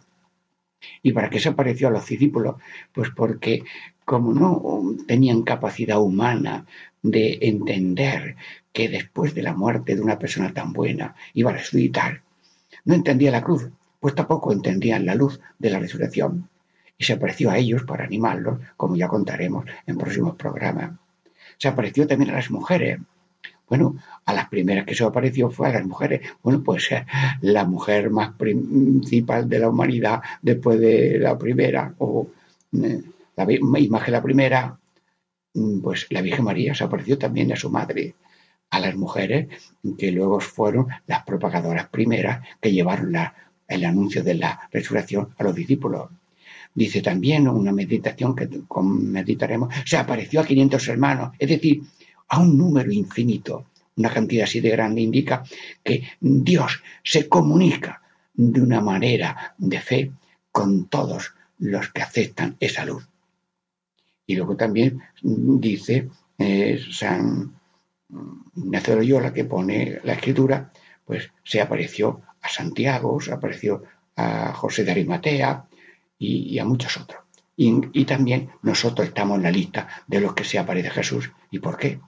[1.02, 2.56] ¿Y para qué se apareció a los discípulos?
[2.92, 3.64] Pues porque
[4.04, 6.66] como no tenían capacidad humana
[7.02, 8.36] de entender
[8.72, 12.22] que después de la muerte de una persona tan buena iba a resucitar,
[12.84, 13.68] no entendía la cruz,
[14.00, 16.48] pues tampoco entendían la luz de la resurrección.
[16.96, 20.92] Y se apareció a ellos para animarlos, como ya contaremos en próximos programas.
[21.58, 23.00] Se apareció también a las mujeres.
[23.68, 26.22] Bueno, a las primeras que se apareció fue a las mujeres.
[26.42, 26.88] Bueno, pues
[27.42, 32.28] la mujer más principal de la humanidad después de la primera, o
[32.72, 33.02] eh,
[33.36, 33.46] la
[33.80, 34.78] imagen la primera,
[35.54, 38.14] mm, pues la Virgen María se apareció también a su madre,
[38.70, 39.48] a las mujeres
[39.98, 43.14] que luego fueron las propagadoras primeras que llevaron
[43.66, 46.08] el anuncio de la resurrección a los discípulos.
[46.78, 48.48] Dice también una meditación que
[48.80, 51.82] meditaremos, se apareció a 500 hermanos, es decir,
[52.28, 53.66] a un número infinito.
[53.96, 55.42] Una cantidad así de grande indica
[55.82, 58.00] que Dios se comunica
[58.32, 60.12] de una manera de fe
[60.52, 63.08] con todos los que aceptan esa luz.
[64.24, 67.54] Y luego también dice eh, San
[68.54, 70.70] Ignacio de que pone la escritura,
[71.04, 73.82] pues se apareció a Santiago, se apareció
[74.14, 75.67] a José de Arimatea
[76.18, 77.22] y, a muchos otros.
[77.56, 81.32] Y, también nosotros estamos en la lista de los que se aparece Jesús.
[81.50, 82.00] ¿Y por qué?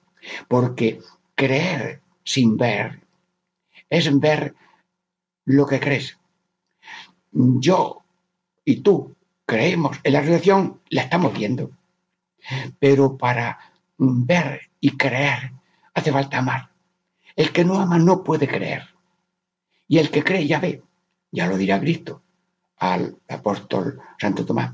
[0.49, 1.01] Porque
[1.35, 3.01] creer sin ver
[3.89, 4.55] es ver
[5.45, 6.19] lo que crees.
[7.33, 8.05] Yo
[8.65, 11.71] y tú creemos en la resurrección, la estamos viendo.
[12.79, 13.59] Pero para
[13.99, 15.53] ver y creer
[15.95, 16.71] hace falta amar.
[17.35, 18.89] El que no ama no puede creer.
[19.89, 20.83] Y el que cree ya ve.
[21.33, 22.23] Ya lo dirá Cristo
[22.81, 24.73] al apóstol Santo Tomás.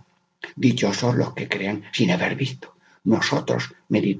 [0.54, 2.74] Dichosos los que crean sin haber visto.
[3.04, 3.74] Nosotros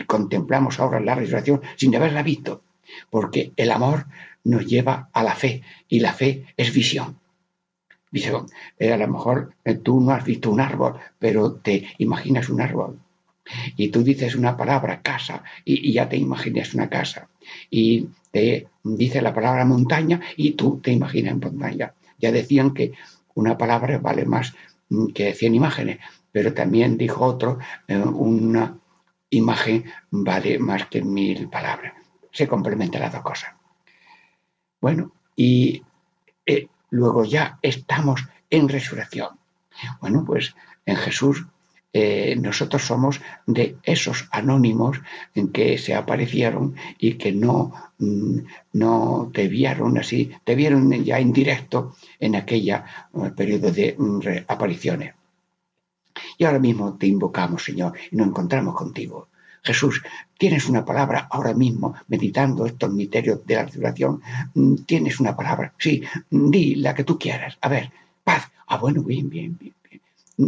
[0.06, 2.62] contemplamos ahora la resurrección sin haberla visto,
[3.10, 4.06] porque el amor
[4.44, 7.18] nos lleva a la fe y la fe es visión.
[8.10, 8.46] Visión.
[8.78, 12.60] Eh, a lo mejor eh, tú no has visto un árbol, pero te imaginas un
[12.60, 13.00] árbol.
[13.76, 17.28] Y tú dices una palabra, casa, y, ya te imaginas una casa.
[17.70, 21.92] Y te dice la palabra montaña y tú te imaginas montaña.
[22.18, 22.92] Ya decían que
[23.36, 24.54] una palabra vale más
[24.88, 25.98] mm, que cien imágenes,
[26.32, 28.78] pero también dijo otro, eh, una
[29.30, 31.94] imagen vale más que mil palabras.
[32.32, 33.54] Se complementan las dos cosas.
[34.80, 35.82] Bueno, y
[36.44, 39.38] eh, luego ya estamos en resurrección.
[40.00, 41.46] Bueno, pues en Jesús
[41.98, 45.00] eh, nosotros somos de esos anónimos
[45.34, 48.38] en que se aparecieron y que no, mm,
[48.74, 54.20] no te vieron así, te vieron ya en directo en aquella eh, periodo de mm,
[54.46, 55.14] apariciones.
[56.36, 59.28] Y ahora mismo te invocamos, Señor, y nos encontramos contigo.
[59.62, 60.02] Jesús,
[60.36, 64.20] tienes una palabra ahora mismo, meditando estos misterios de la resurrección,
[64.52, 67.56] mm, tienes una palabra, sí, di la que tú quieras.
[67.62, 67.90] A ver,
[68.22, 68.52] paz.
[68.66, 69.75] Ah, bueno, bien, bien, bien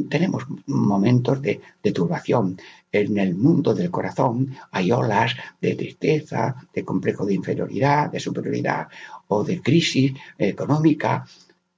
[0.08, 1.60] tenemos momentos de,
[1.94, 2.60] turbación.
[2.92, 8.88] En el mundo del corazón hay olas de tristeza, de complejo de inferioridad, de superioridad
[9.28, 11.26] o de crisis económica,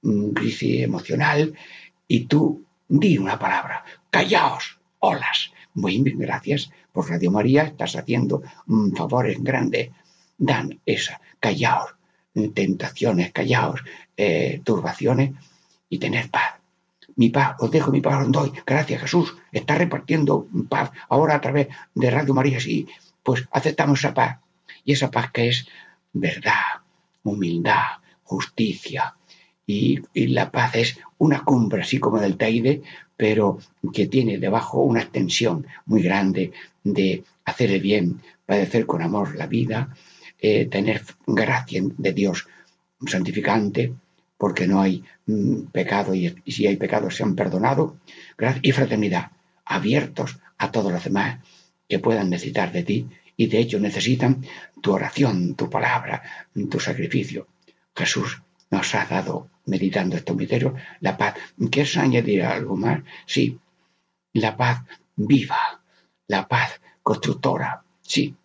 [0.01, 1.53] mm, crisis emocional.
[2.07, 5.51] Y tú di una palabra, callaos, olas.
[5.73, 8.43] Muy bien, gracias por Radio María, estás haciendo
[8.95, 9.91] favores grandes.
[10.37, 11.95] Dan esa, callaos,
[12.53, 13.81] tentaciones, callaos,
[14.17, 15.31] eh, turbaciones
[15.89, 16.60] y tened paz
[17.15, 18.51] mi paz, os dejo mi paz, os doy.
[18.65, 22.59] Gracias Jesús, está repartiendo paz ahora a través de Radio María.
[22.59, 22.87] Sí,
[23.23, 24.39] pues aceptamos esa paz.
[24.83, 25.67] Y esa paz que es
[26.13, 26.81] verdad,
[27.23, 29.15] humildad, justicia.
[29.65, 32.81] Y, la paz es una cumbre así como del Teide,
[33.15, 33.59] pero
[33.93, 36.51] que tiene debajo una extensión muy grande
[36.83, 39.95] de hacer el bien, padecer con amor la vida,
[40.39, 42.47] eh, tener gracia de Dios
[43.05, 43.93] santificante,
[44.41, 47.97] porque no hay mm, pecado y, si hay pecado se han perdonado.
[48.63, 49.29] Y fraternidad,
[49.63, 51.37] abiertos a todos los demás
[51.87, 54.43] que puedan necesitar de ti y de hecho necesitan
[54.81, 56.23] tu oración, tu palabra,
[56.71, 57.49] tu sacrificio.
[57.95, 61.35] Jesús nos ha dado, meditando estos misterios, la paz.
[61.69, 63.03] ¿Quieres añadir algo más?
[63.27, 63.59] Sí,
[64.33, 64.81] la paz
[65.17, 65.83] viva,
[66.25, 67.83] la paz constructora.
[68.01, 68.35] Sí,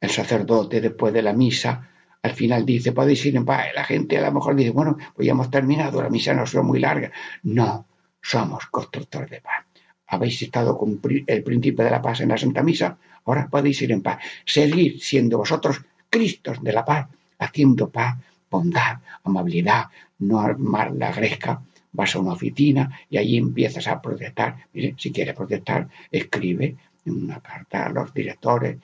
[0.00, 1.88] el sacerdote después de la misa
[2.26, 3.66] al final dice, podéis ir en paz.
[3.74, 6.54] La gente a lo mejor dice, bueno, pues ya hemos terminado, la misa no es
[6.56, 7.10] muy larga.
[7.44, 7.86] No,
[8.20, 9.64] somos constructores de paz.
[10.08, 13.92] Habéis estado con el príncipe de la paz en la Santa Misa, ahora podéis ir
[13.92, 14.18] en paz.
[14.44, 17.08] Seguir siendo vosotros Cristos de la paz,
[17.38, 18.16] haciendo paz,
[18.48, 19.86] bondad, amabilidad,
[20.20, 21.60] no armar la gresca.
[21.92, 24.56] Vas a una oficina y allí empiezas a protestar.
[24.72, 28.76] Mire, si quieres protestar, escribe una carta a los directores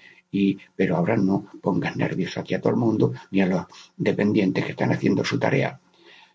[0.75, 3.67] pero ahora no pongas nervios aquí a todo el mundo ni a los
[3.97, 5.79] dependientes que están haciendo su tarea.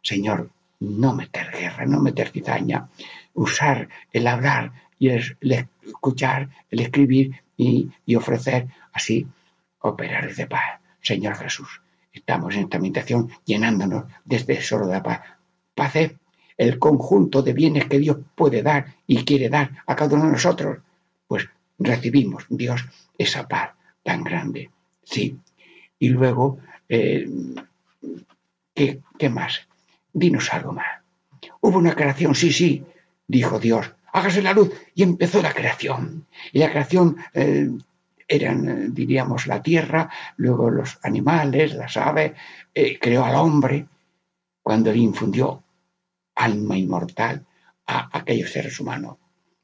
[0.02, 2.90] Señor, no meter guerra, no meter cizaña,
[3.34, 9.26] usar el hablar y el, escuchar, el escribir y, ofrecer así
[9.80, 10.80] operar de paz.
[11.02, 11.82] Señor Jesús,
[12.12, 15.22] estamos en esta meditación llenándonos desde el tesoro de la paz.
[15.74, 16.12] Paz es
[16.58, 20.32] el conjunto de bienes que Dios puede dar y quiere dar a cada uno de
[20.34, 20.80] nosotros.
[21.28, 21.48] Pues
[21.80, 22.86] recibimos, Dios,
[23.18, 23.77] esa paz
[24.08, 24.72] tan grande.
[25.04, 25.38] Sí.
[26.00, 27.28] Y luego, eh,
[28.74, 29.68] ¿qué, más?
[30.14, 31.02] Dinos algo más.
[31.60, 32.86] Hubo una creación, sí, sí,
[33.28, 34.72] dijo Dios, hágase la luz.
[34.96, 36.26] Y empezó la creación.
[36.54, 37.70] Y la creación eh,
[38.30, 42.32] eran, diríamos, la tierra, luego los animales, las aves,
[42.74, 43.88] eh, creó al hombre
[44.64, 45.66] cuando le infundió
[46.36, 47.46] alma inmortal
[47.86, 49.18] a aquellos seres humanos.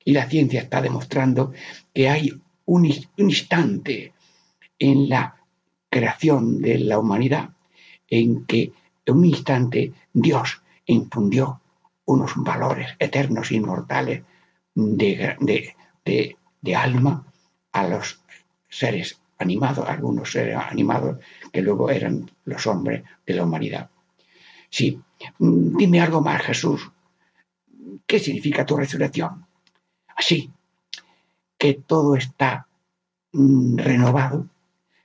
[0.03, 1.53] Y la ciencia está demostrando
[1.93, 2.30] que hay
[2.65, 4.13] un instante
[4.84, 5.38] en la
[5.89, 7.51] creación de la humanidad,
[8.09, 8.73] en que
[9.05, 11.61] en un instante Dios infundió
[12.03, 14.23] unos valores eternos, inmortales,
[14.75, 17.25] de, de, alma
[17.71, 18.19] a los
[18.67, 21.19] seres animados, algunos seres animados
[21.53, 23.89] que luego eran los hombres de la humanidad.
[24.69, 24.99] Sí,
[25.39, 26.91] dime algo más, Jesús.
[28.05, 29.45] ¿Qué significa tu resurrección?
[30.17, 30.51] Así,
[31.57, 32.67] que todo está
[33.31, 34.49] mm, renovado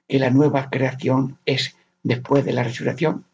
[0.09, 3.27] que la nueva creación es después de la resurrección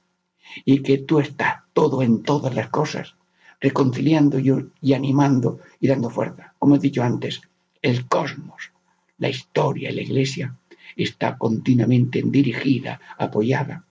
[0.64, 3.14] y que tú estás todo en todas las cosas,
[3.60, 6.54] reconciliando y, animando y dando fuerza.
[6.58, 7.40] Como he dicho antes,
[7.80, 8.72] el cosmos,
[9.18, 10.56] la historia y la iglesia
[10.96, 13.84] está continuamente dirigida, apoyada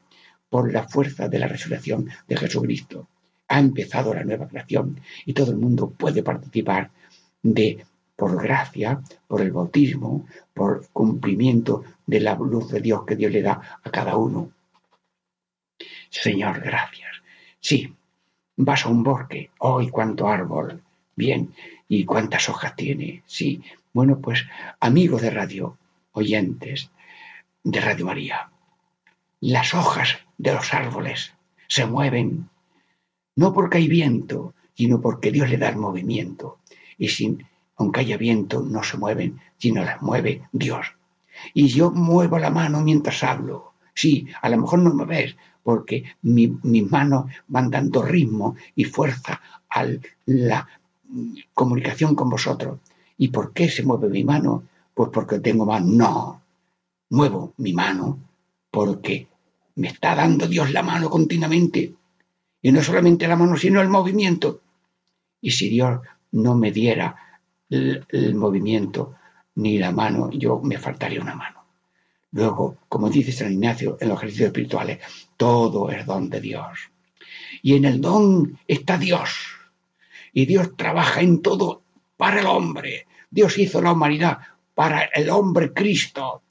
[0.50, 3.08] por la fuerza de la resurrección de Jesucristo.
[3.48, 6.92] Ha empezado la nueva creación y todo el mundo puede participar
[7.42, 13.32] de por gracia, por el bautismo, por cumplimiento de la luz de Dios que Dios
[13.32, 14.51] le da a cada uno.
[16.09, 17.09] Señor, gracias.
[17.59, 17.93] Sí,
[18.57, 20.82] vas a un bosque, ¡ay, cuánto árbol!
[21.16, 21.53] Bien,
[21.88, 23.24] ¿y cuántas hojas tiene?
[23.26, 24.45] Sí, bueno, pues
[24.80, 25.78] amigos de radio,
[26.11, 26.89] oyentes
[27.64, 28.49] de Radio María,
[29.39, 31.34] las hojas de los árboles
[31.68, 32.49] se mueven,
[33.36, 36.59] no porque hay viento, sino porque Dios le da el movimiento.
[36.97, 37.45] Y sin,
[37.78, 40.86] aunque haya viento, no se mueven, sino las mueve Dios.
[41.54, 43.74] Y yo muevo la mano mientras hablo.
[43.94, 49.42] Sí, a lo mejor no me ves, porque mis manos van dando ritmo y fuerza
[49.70, 49.86] a
[50.26, 50.68] la
[51.54, 52.80] comunicación con vosotros.
[53.18, 54.64] ¿Y por qué se mueve mi mano?
[54.94, 55.86] Pues porque tengo mano.
[55.88, 56.42] No,
[57.10, 58.20] muevo mi mano
[58.70, 59.28] porque
[59.76, 61.94] me está dando Dios la mano continuamente.
[62.62, 64.62] Y no solamente la mano, sino el movimiento.
[65.42, 66.00] Y si Dios
[66.32, 67.33] no me diera
[67.74, 69.16] el, movimiento
[69.56, 71.64] ni la mano, yo me faltaría una mano.
[72.32, 75.00] Luego, como dice San Ignacio en los ejercicios espirituales,
[75.38, 76.92] todo es don de Dios.
[77.62, 79.30] Y en el don está Dios.
[80.34, 81.84] Y Dios trabaja en todo
[82.18, 83.06] para el hombre.
[83.30, 84.40] Dios hizo la humanidad
[84.74, 86.42] para el hombre Cristo.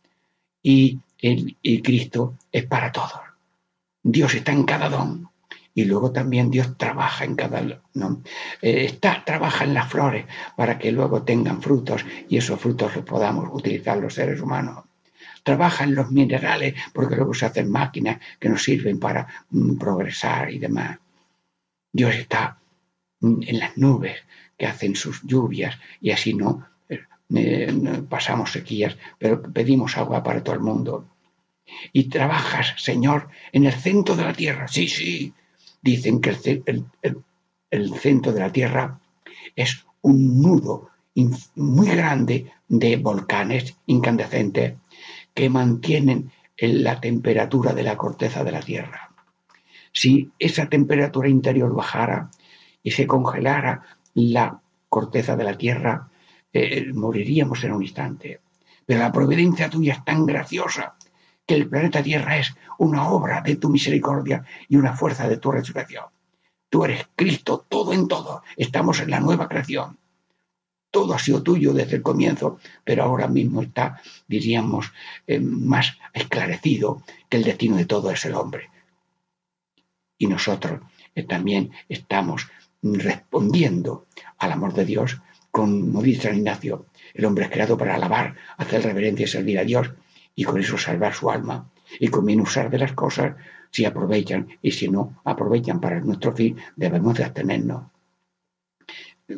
[0.63, 3.21] Y, el, y Cristo es para todos.
[4.05, 5.32] Dios está en cada don
[5.75, 7.63] y luego también Dios trabaja en cada
[7.95, 8.23] ¿no?
[8.61, 13.05] Eh, está trabaja en las flores para que luego tengan frutos y esos frutos los
[13.05, 14.85] podamos utilizar los seres humanos
[15.43, 20.51] trabaja en los minerales porque luego se hacen máquinas que nos sirven para mm, progresar
[20.51, 20.99] y demás
[21.93, 22.59] Dios está
[23.21, 24.17] mm, en las nubes
[24.57, 26.67] que hacen sus lluvias y así no
[27.35, 31.09] eh, pasamos sequías pero pedimos agua para todo el mundo
[31.93, 34.69] y trabajas, Señor, en el centro de la tierra.
[34.69, 35.33] Sí, sí,
[35.83, 36.31] dicen que
[37.71, 39.01] el, centro de la Tierra
[39.57, 40.91] es un nudo
[41.57, 44.75] muy grande de volcanes incandescentes
[45.35, 49.11] que mantienen la temperatura de la corteza de la Tierra.
[49.93, 52.31] Si esa temperatura interior bajara
[52.83, 53.83] y se congelara
[54.15, 56.09] la corteza de la Tierra,
[56.53, 58.41] eh, moriríamos en un instante.
[58.87, 60.97] Pero la providencia tuya es tan graciosa
[61.47, 65.51] que el planeta Tierra es una obra de tu misericordia y una fuerza de tu
[65.51, 66.05] resurrección.
[66.69, 68.43] Tú eres Cristo, todo en todo.
[68.57, 69.99] Estamos en la nueva creación.
[70.91, 74.93] Todo ha sido tuyo desde el comienzo, pero ahora mismo está, diríamos,
[75.27, 78.71] eh, más esclarecido que el destino de todo es el hombre.
[80.19, 80.81] Y nosotros
[81.15, 82.49] eh, también estamos
[82.83, 84.07] respondiendo
[84.39, 85.21] al amor de Dios
[85.53, 89.65] como dice San Ignacio, el hombre es creado para alabar, hacer reverencia y servir a
[89.65, 89.91] Dios
[90.35, 91.71] y con eso salvar su alma.
[92.01, 93.37] Y conviene usar de las cosas
[93.71, 97.85] si aprovechan y si no aprovechan para nuestro fin, debemos de abstenernos.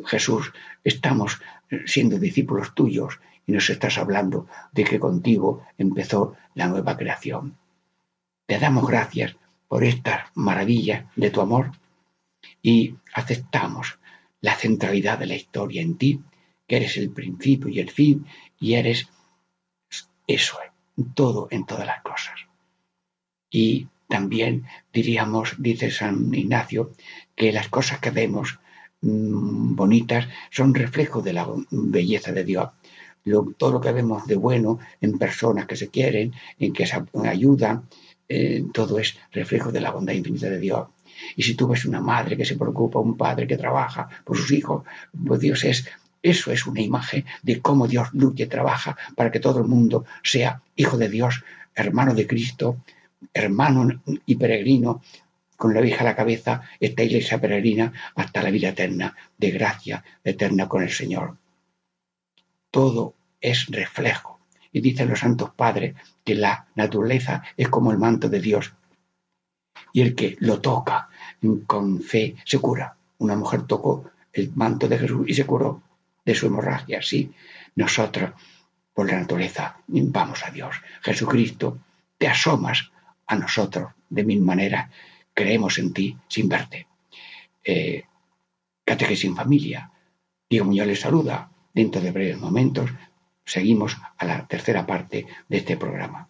[0.05, 0.51] Jesús,
[0.83, 1.39] estamos
[1.85, 7.57] siendo discípulos tuyos y nos estás hablando de que contigo empezó la nueva creación.
[8.45, 9.35] Te damos gracias
[9.67, 11.71] por estas maravillas de tu amor
[12.61, 13.99] y aceptamos
[14.41, 16.21] la centralidad de la historia en ti,
[16.67, 18.25] que eres el principio y el fin
[18.59, 19.07] y eres
[20.27, 20.57] eso,
[21.13, 22.35] todo en todas las cosas.
[23.49, 26.91] Y también diríamos, dice San Ignacio,
[27.35, 28.59] que las cosas que vemos
[29.01, 32.69] mm, bonitas son reflejo de la belleza de Dios.
[33.57, 37.87] todo lo que vemos de bueno en personas que se quieren, en que se ayudan,
[38.29, 40.87] eh, todo es reflejo de la bondad infinita de Dios.
[41.35, 44.51] Y si tú ves una madre que se preocupa, un padre que trabaja por sus
[44.51, 44.83] hijos,
[45.25, 45.87] pues Dios es
[46.25, 50.05] eso es una imagen de cómo Dios lucha y trabaja para que todo el mundo
[50.23, 51.43] sea hijo de Dios,
[51.75, 52.77] hermano de Cristo,
[53.31, 55.03] hermano y peregrino,
[55.55, 60.03] con la vieja a la cabeza, esta iglesia peregrina hasta la vida eterna, de gracia
[60.23, 61.37] eterna con el Señor.
[62.71, 64.39] Todo es reflejo.
[64.71, 65.95] Y dicen los santos padres
[66.25, 68.73] que la naturaleza es como el manto de Dios.
[69.93, 71.07] Y el que lo toca
[71.67, 72.97] con fe se cura.
[73.19, 75.81] Una mujer tocó el manto de Jesús y se curó
[76.25, 77.01] de su hemorragia.
[77.01, 77.31] Sí,
[77.75, 78.31] nosotros,
[78.93, 80.75] por la naturaleza, vamos a Dios.
[81.01, 81.79] Jesucristo,
[82.17, 82.91] te asomas
[83.27, 84.89] a nosotros de mil maneras,
[85.33, 86.87] creemos en ti sin verte.
[87.63, 88.03] Eh,
[88.85, 89.91] Catequesis en familia.
[90.47, 91.49] Diego Muñoz les saluda.
[91.73, 92.91] Dentro de breves momentos
[93.43, 96.29] seguimos a la tercera parte de este programa.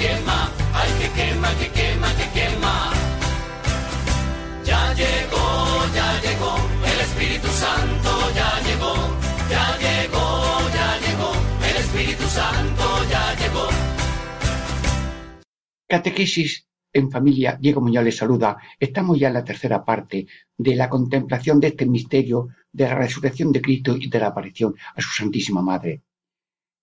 [0.00, 0.38] quema,
[0.80, 2.74] ay que quema, que quema, que quema.
[4.68, 5.46] Ya llegó,
[5.98, 6.52] ya llegó,
[6.90, 8.94] el Espíritu Santo ya llegó,
[9.54, 10.26] ya llegó,
[10.78, 11.30] ya llegó,
[11.68, 13.66] el Espíritu Santo ya llegó.
[15.86, 18.56] Catequesis en familia, Diego Muñoz les saluda.
[18.78, 20.26] Estamos ya en la tercera parte
[20.56, 24.74] de la contemplación de este misterio de la resurrección de Cristo y de la aparición
[24.96, 26.02] a su Santísima Madre.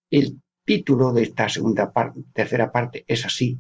[0.10, 3.58] El título de esta segunda parte, tercera parte es así,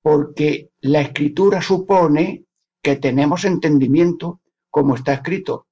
[0.00, 2.46] porque la escritura supone
[2.82, 5.66] que tenemos entendimiento como está escrito.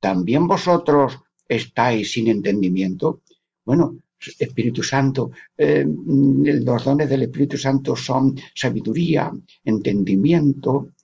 [0.00, 3.20] ¿También vosotros estáis sin entendimiento?
[3.66, 3.98] Bueno,
[4.38, 9.30] Espíritu Santo, eh, los dones del Espíritu Santo son sabiduría,
[9.62, 10.94] entendimiento,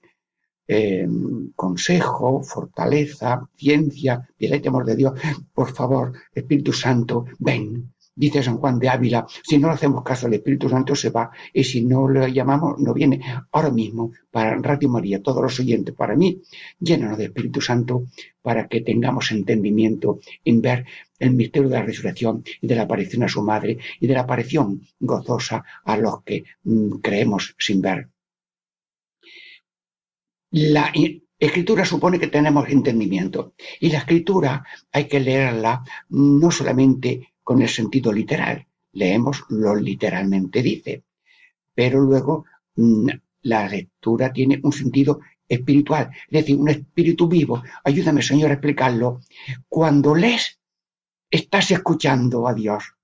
[0.66, 1.06] eh,
[1.54, 5.12] consejo, fortaleza, ciencia, piedad y temor de Dios.
[5.52, 10.26] Por favor, Espíritu Santo, ven, dice San Juan de Ávila, si no le hacemos caso
[10.26, 13.20] al Espíritu Santo se va y si no le llamamos no viene.
[13.52, 16.42] Ahora mismo, para Radio María, todos los oyentes, para mí,
[16.78, 18.06] llénanos de Espíritu Santo
[18.42, 20.86] para que tengamos entendimiento en ver
[21.18, 24.20] el misterio de la resurrección y de la aparición a su madre y de la
[24.20, 28.08] aparición gozosa a los que mm, creemos sin ver.
[30.50, 30.92] La
[31.38, 37.68] escritura supone que tenemos entendimiento y la escritura hay que leerla no solamente con el
[37.68, 38.66] sentido literal.
[38.92, 41.04] Leemos lo literalmente dice.
[41.74, 43.08] Pero luego mm,
[43.42, 47.62] la lectura tiene un sentido espiritual, es decir, un espíritu vivo.
[47.84, 49.20] Ayúdame, Señor, a explicarlo.
[49.68, 50.58] Cuando lees,
[51.30, 52.94] estás escuchando a Dios.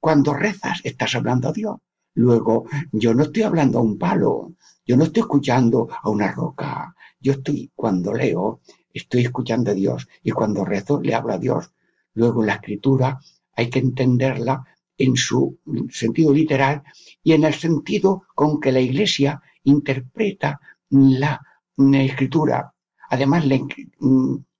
[0.00, 1.76] Cuando rezas, estás hablando a Dios.
[2.14, 6.94] Luego, yo no estoy hablando a un palo, yo no estoy escuchando a una roca.
[7.20, 8.60] Yo estoy, cuando leo,
[8.92, 10.08] estoy escuchando a Dios.
[10.22, 11.70] Y cuando rezo, le hablo a Dios.
[12.14, 13.20] Luego, la escritura
[13.54, 14.64] hay que entenderla
[14.96, 15.58] en su
[15.90, 16.82] sentido literal
[17.22, 21.40] y en el sentido con que la Iglesia interpreta la,
[21.76, 22.72] escritura.
[23.08, 23.44] Además,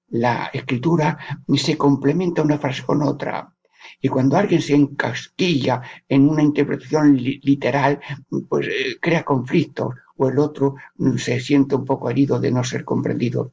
[0.09, 1.19] la, escritura
[1.55, 3.55] se complementa una frase con otra.
[4.01, 8.01] Y cuando alguien se encasquilla en una interpretación literal,
[8.49, 10.77] pues eh, crea conflictos o el otro
[11.17, 13.53] se siente un poco herido de no ser comprendido.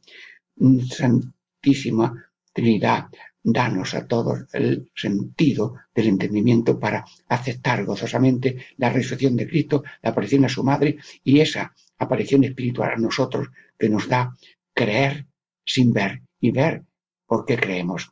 [0.89, 2.13] Santísima
[2.53, 3.07] Trinidad,
[3.49, 10.09] danos a todos el sentido del entendimiento para aceptar gozosamente la resurrección de Cristo, la
[10.09, 13.47] aparición a su madre y esa aparición espiritual a nosotros
[13.79, 14.35] que nos da
[14.73, 15.27] creer
[15.65, 16.83] sin ver y ver
[17.25, 18.11] porque creemos.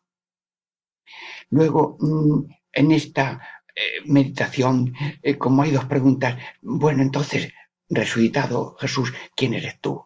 [1.50, 3.42] Luego, mm, en esta
[3.76, 7.52] eh, meditación, eh, como hay dos preguntas, bueno, entonces,
[7.90, 10.06] resucitado Jesús, ¿quién eres tú?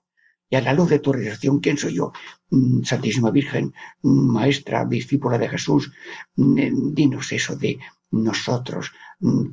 [0.50, 2.12] Y a la luz de tu resurrección, ¿quién soy yo?
[2.50, 5.92] Mm, Santísima Virgen, mm, maestra, discípula de Jesús,
[6.36, 7.80] mm, eh, dinos eso de
[8.12, 8.92] nosotros,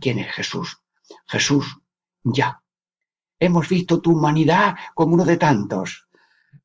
[0.01, 0.79] ¿quién es Jesús?
[1.27, 1.79] Jesús,
[2.25, 2.63] ya.
[3.39, 6.09] Hemos visto tu humanidad como uno de tantos.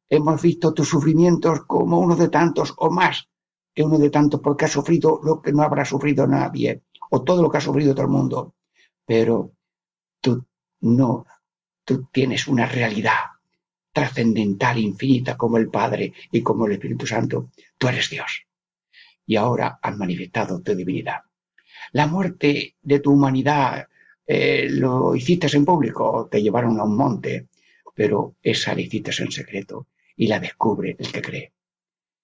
[0.10, 3.28] Hemos visto tus sufrimientos como uno de tantos o más
[3.74, 7.42] que uno de tantos porque has sufrido lo que no habrá sufrido nadie o todo
[7.42, 8.56] lo que ha sufrido todo el mundo.
[9.06, 9.52] Pero
[10.22, 10.46] tú
[10.82, 11.26] no,
[11.84, 13.31] tú tienes una realidad
[13.92, 18.46] trascendental, infinita, como el Padre y como el Espíritu Santo, tú eres Dios.
[19.26, 21.22] Y ahora has manifestado tu divinidad.
[21.94, 23.88] La muerte de tu humanidad
[24.26, 27.48] eh, lo hiciste en público, te llevaron a un monte,
[27.94, 31.54] pero esa la hiciste en secreto y la descubre el que cree.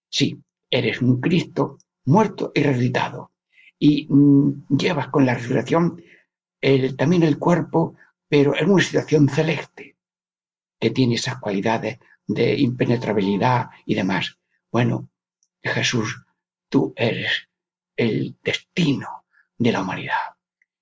[0.10, 0.40] Sí,
[0.70, 3.32] eres un Cristo muerto y resucitado.
[3.78, 6.02] Y mm, llevas con la resurrección
[6.98, 7.96] también el cuerpo,
[8.28, 9.97] pero en una situación celeste
[10.80, 14.38] que tiene esas cualidades de impenetrabilidad y demás.
[14.72, 15.10] Bueno,
[15.64, 16.24] Jesús,
[16.70, 17.48] tú eres
[17.96, 19.26] el destino
[19.58, 20.36] de la humanidad,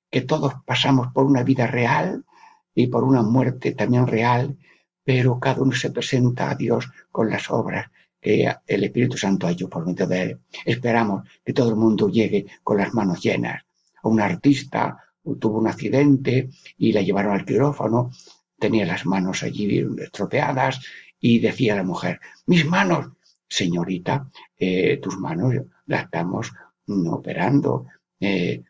[0.09, 2.25] que todos pasamos por una vida real
[2.73, 4.57] y por una muerte también real,
[5.03, 7.89] pero cada uno se presenta a Dios con las obras
[8.19, 10.39] que el Espíritu Santo ha hecho por medio de él.
[10.65, 13.63] Esperamos que todo el mundo llegue con las manos llenas.
[14.03, 14.97] Un artista
[15.39, 18.11] tuvo un accidente y la llevaron al quirófano
[18.57, 20.81] tenía las manos allí estropeadas
[21.19, 23.07] y decía la mujer, mis manos,
[23.47, 25.53] señorita, eh, tus manos
[25.85, 26.51] las estamos
[26.87, 27.87] operando,
[28.19, 28.63] eh,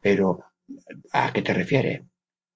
[0.00, 0.44] pero
[1.12, 2.02] ¿a qué te refieres?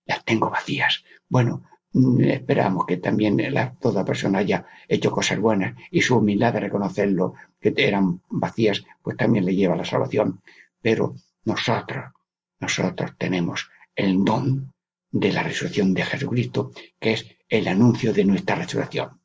[0.04, 1.04] Las tengo vacías.
[1.28, 3.38] Bueno, mm, esperamos que también
[3.80, 9.16] toda persona haya hecho cosas buenas y su humildad de reconocerlo, que eran vacías, pues
[9.16, 10.40] también le lleva a la salvación.
[10.80, 12.12] Pero nosotros,
[12.60, 14.72] nosotros tenemos el don
[15.18, 19.20] de la resurrección de Jesucristo, que es el anuncio de nuestra resurrección.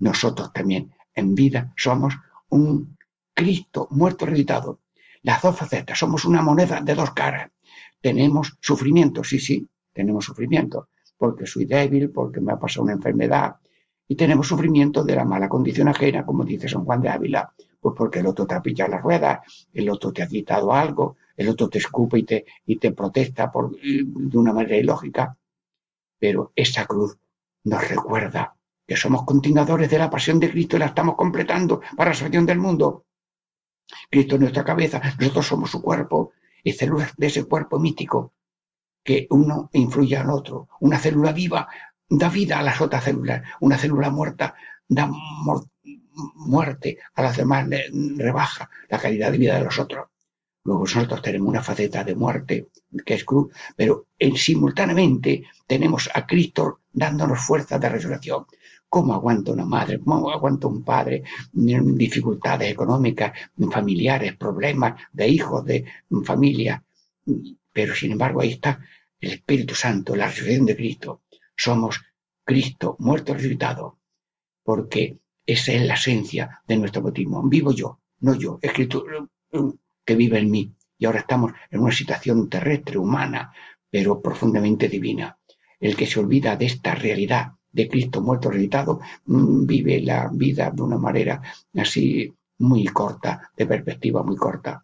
[0.00, 2.14] Nosotros también en vida somos
[2.48, 2.96] un
[3.34, 4.80] Cristo muerto resucitado.
[5.22, 7.50] Las dos facetas, somos una moneda de dos caras.
[8.00, 13.56] Tenemos sufrimiento, sí, sí, tenemos sufrimiento, porque soy débil, porque me ha pasado una enfermedad,
[14.08, 17.94] y tenemos sufrimiento de la mala condición ajena, como dice San Juan de Ávila, pues
[17.96, 19.40] porque el otro te ha pillado las ruedas,
[19.72, 23.50] el otro te ha quitado algo, el otro te escupe y te, y te protesta
[23.50, 25.38] por, de una manera ilógica.
[26.18, 27.16] Pero esa cruz
[27.62, 32.10] nos recuerda que somos continuadores de la pasión de Cristo y la estamos completando para
[32.10, 33.06] la salvación del mundo.
[34.10, 36.32] Cristo es nuestra cabeza, nosotros somos su cuerpo
[36.64, 38.32] y células de ese cuerpo mítico
[39.04, 40.68] que uno influye al otro.
[40.80, 41.68] Una célula viva
[42.08, 44.56] da vida a las otras células, una célula muerta
[44.88, 45.08] da
[46.34, 47.68] muerte a las demás,
[48.16, 50.08] rebaja la calidad de vida de los otros.
[50.68, 52.68] Luego nosotros tenemos una faceta de muerte,
[53.06, 58.44] que es cruz, pero en, simultáneamente tenemos a Cristo dándonos fuerza de resurrección.
[58.86, 59.98] ¿Cómo aguanta una madre?
[59.98, 61.22] ¿Cómo aguanta un padre?
[61.52, 63.32] Dificultades económicas,
[63.70, 65.86] familiares, problemas de hijos, de
[66.22, 66.84] familia.
[67.72, 68.78] Pero sin embargo ahí está
[69.18, 71.22] el Espíritu Santo, la resurrección de Cristo.
[71.56, 71.98] Somos
[72.44, 74.00] Cristo muerto resucitado,
[74.62, 75.16] porque
[75.46, 77.42] esa es la esencia de nuestro bautismo.
[77.48, 79.06] Vivo yo, no yo, es Cristo
[80.08, 80.74] que vive en mí.
[80.96, 83.52] Y ahora estamos en una situación terrestre, humana,
[83.90, 85.36] pero profundamente divina.
[85.78, 90.70] El que se olvida de esta realidad de Cristo muerto resucitado mm, vive la vida
[90.70, 91.42] de una manera
[91.76, 94.82] así muy corta, de perspectiva muy corta.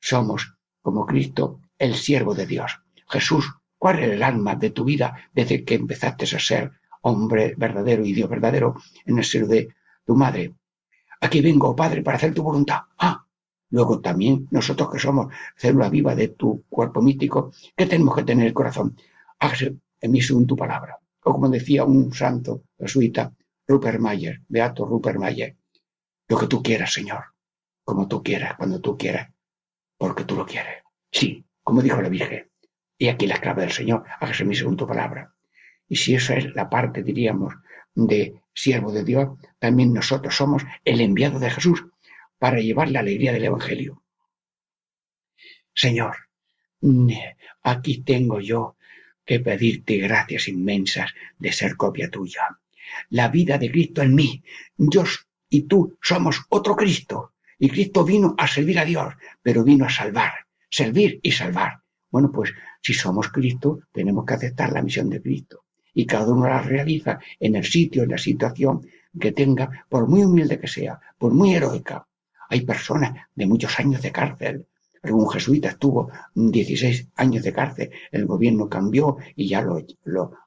[0.00, 2.80] Somos, como Cristo, el siervo de Dios.
[3.08, 3.48] Jesús,
[3.78, 8.12] ¿cuál es el alma de tu vida desde que empezaste a ser hombre verdadero y
[8.12, 9.68] Dios verdadero en el ser de
[10.04, 10.54] tu madre?
[11.20, 12.80] Aquí vengo, Padre, para hacer tu voluntad.
[12.98, 13.25] Ah,
[13.70, 18.46] Luego también nosotros que somos célula viva de tu cuerpo místico, ¿qué tenemos que tener
[18.46, 18.96] el corazón?
[19.38, 20.98] Hágase en mí según tu palabra.
[21.24, 23.32] O como decía un santo jesuita,
[23.66, 25.56] Rupert Mayer, Beato Rupert Mayer,
[26.28, 27.24] lo que tú quieras, Señor,
[27.84, 29.32] como tú quieras, cuando tú quieras,
[29.98, 30.84] porque tú lo quieres.
[31.10, 32.50] Sí, como dijo la Virgen.
[32.98, 35.34] Y aquí la esclava del Señor, hágase en mí según tu palabra.
[35.88, 37.54] Y si esa es la parte, diríamos,
[37.94, 41.84] de siervo de Dios, también nosotros somos el enviado de Jesús,
[42.38, 44.02] para llevar la alegría del Evangelio.
[45.74, 46.16] Señor,
[47.62, 48.76] aquí tengo yo
[49.24, 52.58] que pedirte gracias inmensas de ser copia tuya.
[53.10, 54.42] La vida de Cristo en mí,
[54.76, 55.04] yo
[55.48, 57.32] y tú somos otro Cristo.
[57.58, 60.32] Y Cristo vino a servir a Dios, pero vino a salvar,
[60.68, 61.80] servir y salvar.
[62.10, 65.64] Bueno, pues si somos Cristo, tenemos que aceptar la misión de Cristo.
[65.94, 68.86] Y cada uno la realiza en el sitio, en la situación
[69.18, 72.05] que tenga, por muy humilde que sea, por muy heroica,
[72.48, 74.66] hay personas de muchos años de cárcel.
[75.02, 77.90] Algún jesuita estuvo 16 años de cárcel.
[78.10, 79.84] El gobierno cambió y ya lo,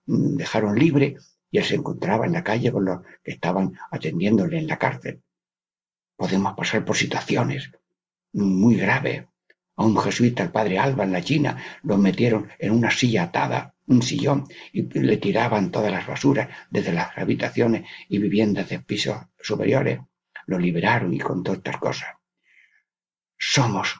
[0.05, 1.17] mm, dejaron libre
[1.51, 5.21] y él se encontraba en la calle con los que estaban atendiéndole en la cárcel.
[6.15, 7.71] Podemos pasar por situaciones
[8.33, 9.25] muy graves.
[9.77, 13.73] A un jesuita, el padre Alba, en la China, lo metieron en una silla atada,
[13.87, 19.17] un sillón, y le tiraban todas las basuras desde las habitaciones y viviendas de pisos
[19.39, 19.99] superiores
[20.49, 22.09] lo liberaron y con todas estas cosas.
[23.37, 23.95] Somos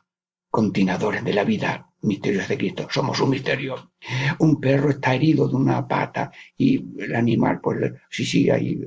[0.49, 2.87] continuadores de la vida misteriosa de Cristo.
[2.89, 3.91] Somos un misterio.
[4.39, 8.81] Un perro está herido de una pata y el animal, pues sí, sí, hay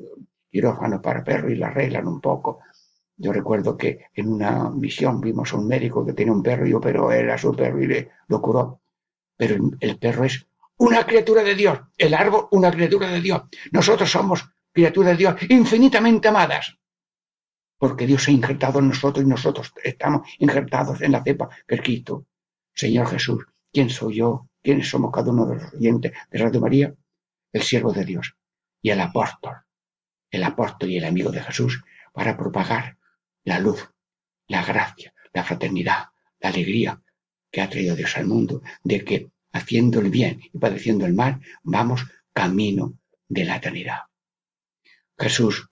[0.51, 2.61] quirófano para perro y la arreglan un poco.
[3.17, 6.73] Yo recuerdo que en una misión vimos a un médico que tenía un perro y
[6.73, 8.81] operó era su perro y le, lo curó.
[9.37, 10.45] Pero el perro es
[10.79, 11.79] una criatura de Dios.
[11.97, 13.43] El árbol, una criatura de Dios.
[13.71, 16.77] Nosotros somos criaturas de Dios infinitamente amadas
[17.83, 21.75] porque Dios se ha injertado en nosotros y nosotros estamos injertados en la cepa que
[21.75, 22.29] es Cristo.
[22.73, 24.49] Señor Jesús, ¿quién soy yo?
[24.63, 26.95] ¿Quiénes somos cada uno de los oyentes de Radio María?
[27.53, 28.37] El siervo de Dios
[28.81, 29.57] y el apóstol,
[30.31, 32.99] el apóstol y el amigo de Jesús para propagar
[33.43, 33.91] la luz,
[34.47, 36.05] la gracia, la fraternidad,
[36.39, 37.03] la alegría
[37.51, 41.41] que ha traído Dios al mundo, de que haciendo el bien y padeciendo el mal,
[41.65, 44.03] vamos camino de la eternidad.
[45.19, 45.69] Jesús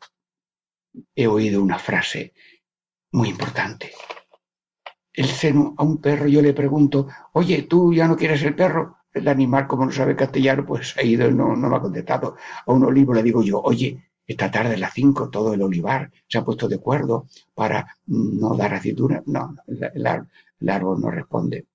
[1.14, 2.34] he oído una frase
[3.12, 3.92] muy importante.
[5.12, 8.98] El seno a un perro, yo le pregunto, oye, ¿tú ya no quieres el perro?
[9.12, 12.36] El animal, como no sabe castellano, pues ha ido, no, no me ha contestado.
[12.66, 16.12] A un olivo le digo yo, oye, esta tarde a las cinco todo el olivar
[16.28, 19.20] se ha puesto de acuerdo para no dar aceituna.
[19.26, 20.06] No, el,
[20.70, 21.66] árbol no responde.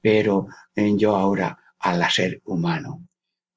[0.00, 0.46] Pero
[0.76, 3.08] eh, yo ahora, al ser humano,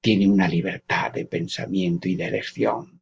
[0.02, 2.93] tiene una libertad de pensamiento y de elección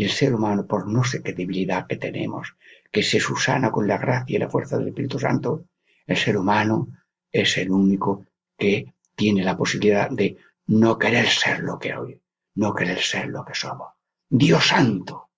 [0.00, 2.56] y el ser humano, por no sé qué debilidad que tenemos,
[2.90, 5.66] que se susana con la gracia y la fuerza del Espíritu Santo,
[6.06, 6.88] el ser humano
[7.30, 8.24] es el único
[8.56, 10.38] que tiene la posibilidad de
[10.68, 12.18] no querer ser lo que hoy,
[12.54, 13.88] no querer ser lo que somos.
[14.26, 15.28] Dios santo,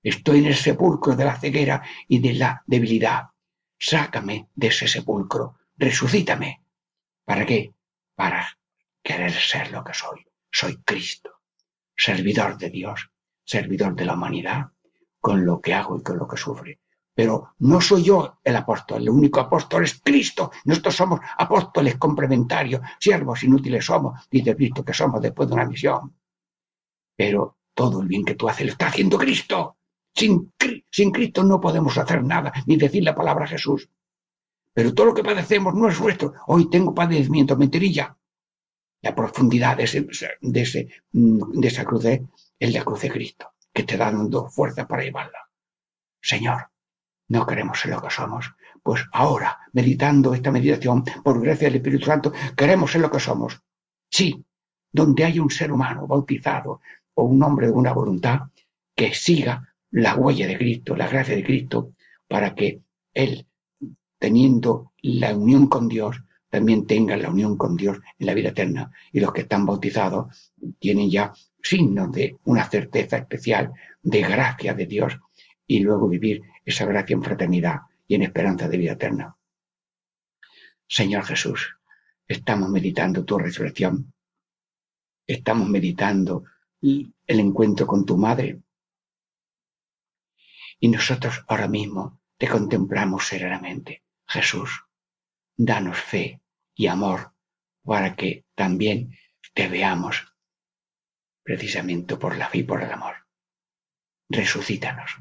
[0.00, 3.24] estoy en el sepulcro de la ceguera y de la debilidad.
[3.76, 6.62] Sácame de ese sepulcro, resucítame.
[7.24, 7.74] ¿Para qué?
[8.14, 8.56] Para
[9.02, 10.24] querer ser lo que soy.
[10.48, 11.40] Soy Cristo,
[11.96, 13.10] servidor de Dios,
[13.44, 14.66] servidor de la humanidad,
[15.20, 16.80] con lo que hago y con lo que sufre.
[17.14, 20.50] Pero no soy yo el apóstol, el único apóstol es Cristo.
[20.64, 26.16] Nosotros somos apóstoles complementarios, siervos inútiles somos, dice Cristo que somos después de una misión.
[27.14, 29.76] Pero todo el bien que tú haces lo está haciendo Cristo.
[30.14, 30.52] Sin,
[31.12, 33.88] Cristo no podemos hacer nada, ni decir la palabra Jesús.
[34.74, 36.32] Pero todo lo que padecemos no es nuestro.
[36.46, 38.16] Hoy tengo padecimiento, mentirilla.
[39.02, 40.06] La profundidad de, ese,
[40.40, 42.20] de, ese, mm, de esa cruz es
[42.70, 45.48] la cruz de Cristo, que te da dando fuerza para llevarla.
[46.20, 46.70] Señor,
[47.28, 48.54] no queremos ser lo que somos.
[48.82, 53.60] Pues ahora, meditando esta meditación, por gracia del Espíritu Santo, queremos ser lo que somos.
[54.10, 54.44] Sí,
[54.92, 56.80] donde hay un ser humano bautizado
[57.14, 58.40] o un hombre de una voluntad
[58.94, 61.92] que siga la huella de Cristo, la gracia de Cristo,
[62.28, 62.82] para que
[63.14, 63.46] Él,
[64.18, 68.92] teniendo la unión con Dios, también tenga la unión con Dios en la vida eterna.
[69.10, 71.32] Y los que están bautizados tienen ya
[71.62, 75.18] signos de una certeza especial de gracia de Dios
[75.66, 79.36] y luego vivir esa gracia en fraternidad y en esperanza de vida eterna.
[80.88, 81.76] Señor Jesús,
[82.26, 84.12] estamos meditando tu resurrección,
[85.26, 86.44] estamos meditando
[86.82, 88.60] el encuentro con tu madre
[90.80, 94.02] y nosotros ahora mismo te contemplamos serenamente.
[94.26, 94.84] Jesús,
[95.56, 96.40] danos fe
[96.74, 97.32] y amor
[97.84, 99.16] para que también
[99.54, 100.31] te veamos
[101.42, 103.14] precisamente por la fe y por el amor.
[104.28, 105.20] Resucítanos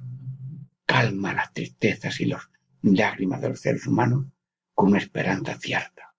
[0.91, 2.49] calma las tristezas y las
[2.81, 4.25] lágrimas de los seres humanos
[4.73, 6.13] con una esperanza cierta.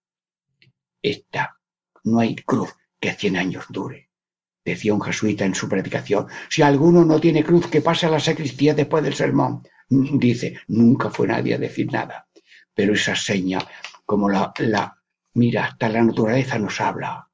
[1.02, 1.58] Esta
[2.04, 4.08] no hay cruz que cien años dure.
[4.64, 8.18] Decía un jesuita en su predicación, si alguno no tiene cruz, que pase a la
[8.18, 9.62] sacristía después del sermón.
[9.90, 12.28] Dice, nunca fue nadie a decir nada.
[12.72, 13.58] Pero esa seña,
[14.06, 14.96] como la, la
[15.34, 17.28] mira, hasta la naturaleza nos habla.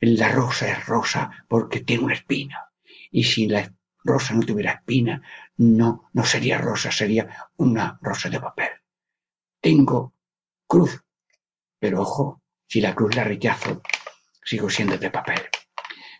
[0.00, 2.70] La rosa es rosa porque tiene una espina.
[3.10, 3.72] Y si la
[4.04, 5.22] rosa no tuviera espina,
[5.56, 8.68] no, no sería rosa, sería una rosa de papel.
[9.60, 10.12] Tengo
[10.66, 11.02] cruz,
[11.78, 13.82] pero ojo, si la cruz la rechazo,
[14.44, 15.40] sigo siendo de papel.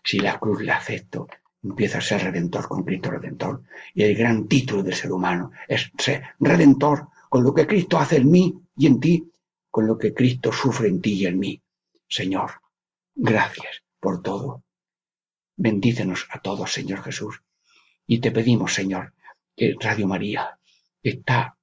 [0.03, 1.27] Si la cruz la acepto,
[1.63, 3.63] empiezo a ser redentor con Cristo redentor.
[3.93, 8.17] Y el gran título del ser humano es ser redentor con lo que Cristo hace
[8.17, 9.31] en mí y en ti,
[9.69, 11.61] con lo que Cristo sufre en ti y en mí.
[12.07, 12.51] Señor,
[13.17, 14.63] gracias por todo.
[15.55, 17.41] Bendícenos a todos, Señor Jesús.
[18.05, 19.13] Y te pedimos, Señor,
[19.55, 20.59] que Radio María
[21.01, 21.57] está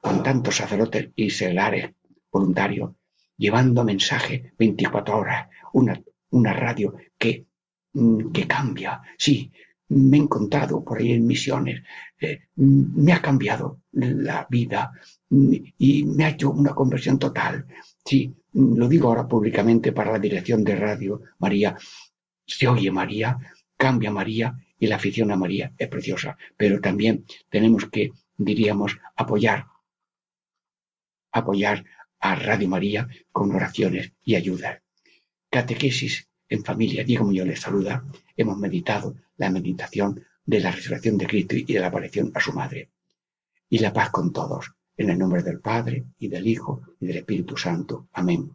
[0.00, 1.90] con tantos sacerdotes y seglares
[2.30, 2.92] voluntarios
[3.36, 6.00] llevando mensaje 24 horas, una,
[6.30, 7.46] una radio que,
[7.94, 9.00] mm, que cambia.
[9.18, 9.50] Sí,
[9.88, 11.82] me he encontrado por ahí en misiones,
[12.20, 14.92] eh, me ha cambiado la vida
[15.30, 17.66] mm, y me ha hecho una conversión total.
[18.04, 21.76] Sí, lo digo ahora públicamente para la dirección de Radio María.
[22.46, 23.38] Se oye María,
[23.76, 29.66] cambia María y la afición a María es preciosa, pero también tenemos que, diríamos, apoyar,
[31.32, 31.84] apoyar
[32.18, 34.82] a Radio María con oraciones y ayuda.
[35.50, 37.04] Catequesis en familia.
[37.04, 38.04] Diego Muñoz les saluda.
[38.36, 42.52] Hemos meditado la meditación de la resurrección de Cristo y de la aparición a su
[42.52, 42.90] madre.
[43.68, 44.72] Y la paz con todos.
[45.00, 48.08] En el nombre del Padre y del Hijo y del Espíritu Santo.
[48.12, 48.50] Amén.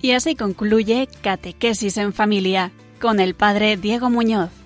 [0.00, 4.61] Y así concluye Catequesis en Familia con el Padre Diego Muñoz.